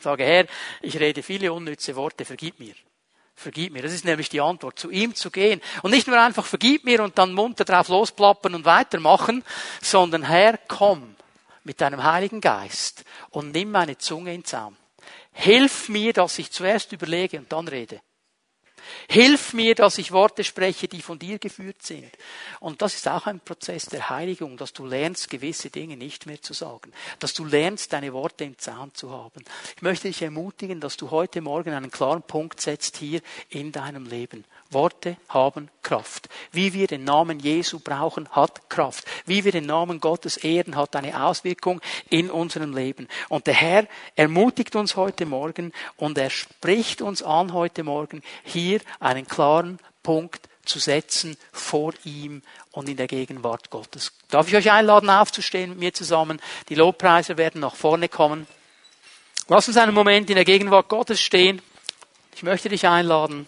[0.00, 0.46] Sage, Herr,
[0.82, 2.74] ich rede viele unnütze Worte, vergib mir.
[3.34, 3.82] Vergib mir.
[3.82, 5.60] Das ist nämlich die Antwort, zu ihm zu gehen.
[5.82, 9.44] Und nicht nur einfach vergib mir und dann munter drauf losplappern und weitermachen,
[9.82, 11.16] sondern Herr, komm
[11.62, 14.76] mit deinem Heiligen Geist und nimm meine Zunge in Zaum.
[15.32, 18.00] Hilf mir, dass ich zuerst überlege und dann rede.
[19.08, 22.10] Hilf mir, dass ich Worte spreche, die von dir geführt sind.
[22.60, 26.40] Und das ist auch ein Prozess der Heiligung, dass du lernst, gewisse Dinge nicht mehr
[26.40, 26.92] zu sagen.
[27.18, 29.44] Dass du lernst, deine Worte im Zahn zu haben.
[29.76, 34.06] Ich möchte dich ermutigen, dass du heute Morgen einen klaren Punkt setzt hier in deinem
[34.06, 34.44] Leben.
[34.76, 36.28] Worte haben Kraft.
[36.52, 39.06] Wie wir den Namen Jesu brauchen, hat Kraft.
[39.24, 43.08] Wie wir den Namen Gottes ehren, hat eine Auswirkung in unserem Leben.
[43.30, 48.80] Und der Herr ermutigt uns heute Morgen und er spricht uns an heute Morgen, hier
[49.00, 54.12] einen klaren Punkt zu setzen vor ihm und in der Gegenwart Gottes.
[54.28, 56.38] Darf ich euch einladen, aufzustehen mit mir zusammen?
[56.68, 58.46] Die Lobpreise werden nach vorne kommen.
[59.48, 61.62] Lass uns einen Moment in der Gegenwart Gottes stehen.
[62.34, 63.46] Ich möchte dich einladen,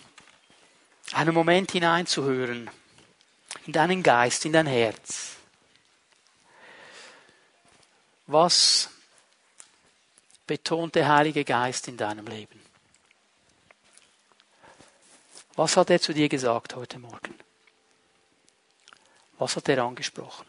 [1.12, 2.70] einen Moment hineinzuhören
[3.66, 5.36] in deinen Geist, in dein Herz.
[8.26, 8.90] Was
[10.46, 12.60] betont der Heilige Geist in deinem Leben?
[15.54, 17.38] Was hat er zu dir gesagt heute Morgen?
[19.38, 20.47] Was hat er angesprochen?